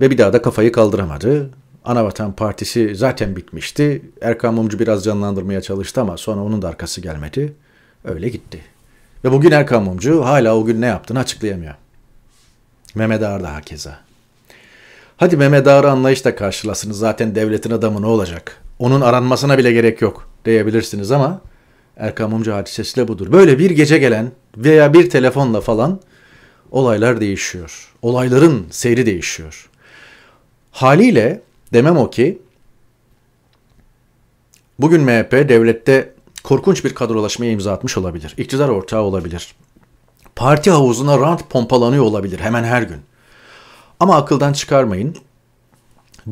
ve 0.00 0.10
bir 0.10 0.18
daha 0.18 0.32
da 0.32 0.42
kafayı 0.42 0.72
kaldıramadı. 0.72 1.50
Anavatan 1.84 2.32
Partisi 2.32 2.94
zaten 2.94 3.36
bitmişti. 3.36 4.02
Erkan 4.20 4.54
Mumcu 4.54 4.78
biraz 4.78 5.04
canlandırmaya 5.04 5.60
çalıştı 5.60 6.00
ama 6.00 6.16
sonra 6.16 6.40
onun 6.40 6.62
da 6.62 6.68
arkası 6.68 7.00
gelmedi. 7.00 7.52
Öyle 8.04 8.28
gitti. 8.28 8.60
Ve 9.24 9.32
bugün 9.32 9.50
Erkan 9.50 9.82
Mumcu 9.82 10.24
hala 10.24 10.56
o 10.56 10.64
gün 10.64 10.80
ne 10.80 10.86
yaptığını 10.86 11.18
açıklayamıyor. 11.18 11.74
Mehmet 12.94 13.22
Ağar 13.22 13.42
da 13.42 13.54
hakeza. 13.54 13.98
Hadi 15.16 15.36
Mehmet 15.36 15.66
Ağar'ı 15.66 15.90
anlayışla 15.90 16.36
karşılasınız. 16.36 16.98
Zaten 16.98 17.34
devletin 17.34 17.70
adamı 17.70 18.02
ne 18.02 18.06
olacak? 18.06 18.62
Onun 18.78 19.00
aranmasına 19.00 19.58
bile 19.58 19.72
gerek 19.72 20.02
yok 20.02 20.28
diyebilirsiniz 20.44 21.10
ama 21.10 21.40
Erkan 21.96 22.30
Mumcu 22.30 22.54
hadisesi 22.54 22.96
de 22.96 23.08
budur. 23.08 23.32
Böyle 23.32 23.58
bir 23.58 23.70
gece 23.70 23.98
gelen 23.98 24.32
veya 24.56 24.92
bir 24.94 25.10
telefonla 25.10 25.60
falan 25.60 26.00
olaylar 26.70 27.20
değişiyor. 27.20 27.92
Olayların 28.02 28.66
seyri 28.70 29.06
değişiyor. 29.06 29.70
Haliyle 30.70 31.42
demem 31.72 31.96
o 31.96 32.10
ki 32.10 32.38
bugün 34.78 35.02
MHP 35.02 35.32
devlette 35.32 36.14
korkunç 36.44 36.84
bir 36.84 36.94
kadrolaşmaya 36.94 37.52
imza 37.52 37.72
atmış 37.72 37.98
olabilir. 37.98 38.34
İktidar 38.38 38.68
ortağı 38.68 39.02
olabilir. 39.02 39.54
Parti 40.36 40.70
havuzuna 40.70 41.18
rant 41.18 41.50
pompalanıyor 41.50 42.04
olabilir 42.04 42.40
hemen 42.40 42.64
her 42.64 42.82
gün. 42.82 43.00
Ama 44.00 44.16
akıldan 44.16 44.52
çıkarmayın. 44.52 45.16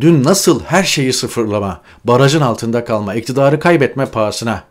Dün 0.01 0.25
nasıl 0.25 0.63
her 0.65 0.83
şeyi 0.83 1.13
sıfırlama, 1.13 1.83
barajın 2.05 2.41
altında 2.41 2.85
kalma, 2.85 3.15
iktidarı 3.15 3.61
kaybetme 3.61 4.07
pahasına 4.07 4.65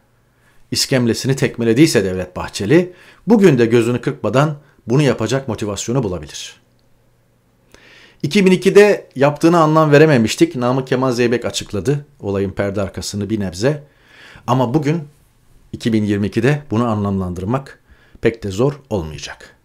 iskemlesini 0.71 1.36
tekmelediyse 1.36 2.03
Devlet 2.03 2.36
Bahçeli, 2.36 2.93
bugün 3.27 3.58
de 3.58 3.65
gözünü 3.65 4.01
kırpmadan 4.01 4.56
bunu 4.88 5.02
yapacak 5.02 5.47
motivasyonu 5.47 6.04
bulabilir. 6.04 6.56
2002'de 8.23 9.10
yaptığını 9.15 9.60
anlam 9.60 9.91
verememiştik. 9.91 10.56
Namık 10.56 10.88
Kemal 10.88 11.12
Zeybek 11.12 11.45
açıkladı 11.45 12.06
olayın 12.19 12.52
perde 12.52 12.82
arkasını 12.82 13.30
bir 13.30 13.39
nebze. 13.39 13.84
Ama 14.47 14.73
bugün 14.73 15.04
2022'de 15.78 16.63
bunu 16.71 16.88
anlamlandırmak 16.88 17.80
pek 18.21 18.43
de 18.43 18.52
zor 18.52 18.80
olmayacak. 18.89 19.56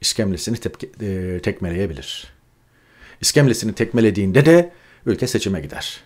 İskemlesini 0.00 0.56
tepke, 0.56 0.88
e, 1.00 1.40
tekmeleyebilir. 1.42 2.26
İskemlesini 3.20 3.72
tekmelediğinde 3.72 4.46
de 4.46 4.72
ülke 5.06 5.26
seçime 5.26 5.60
gider. 5.60 6.00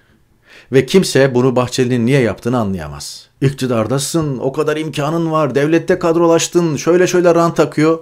Ve 0.72 0.86
kimse 0.86 1.34
bunu 1.34 1.56
Bahçeli'nin 1.56 2.06
niye 2.06 2.20
yaptığını 2.20 2.58
anlayamaz. 2.58 3.28
İktidardasın, 3.40 4.38
o 4.38 4.52
kadar 4.52 4.76
imkanın 4.76 5.30
var, 5.30 5.54
devlette 5.54 5.98
kadrolaştın, 5.98 6.76
şöyle 6.76 7.06
şöyle 7.06 7.34
rant 7.34 7.56
takıyor. 7.56 7.98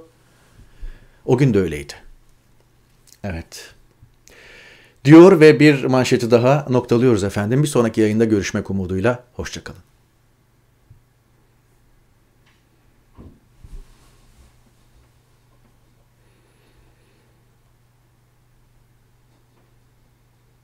O 1.27 1.39
gün 1.39 1.55
de 1.55 1.61
öyleydi. 1.61 1.93
Evet. 3.25 3.75
Diyor 5.05 5.41
ve 5.41 5.61
bir 5.61 5.85
manşeti 5.85 6.31
daha 6.31 6.67
noktalıyoruz 6.71 7.25
efendim. 7.25 7.63
Bir 7.63 7.69
sonraki 7.69 8.01
yayında 8.01 8.25
görüşmek 8.25 8.71
umuduyla. 8.71 9.25
Hoşçakalın. 9.35 9.86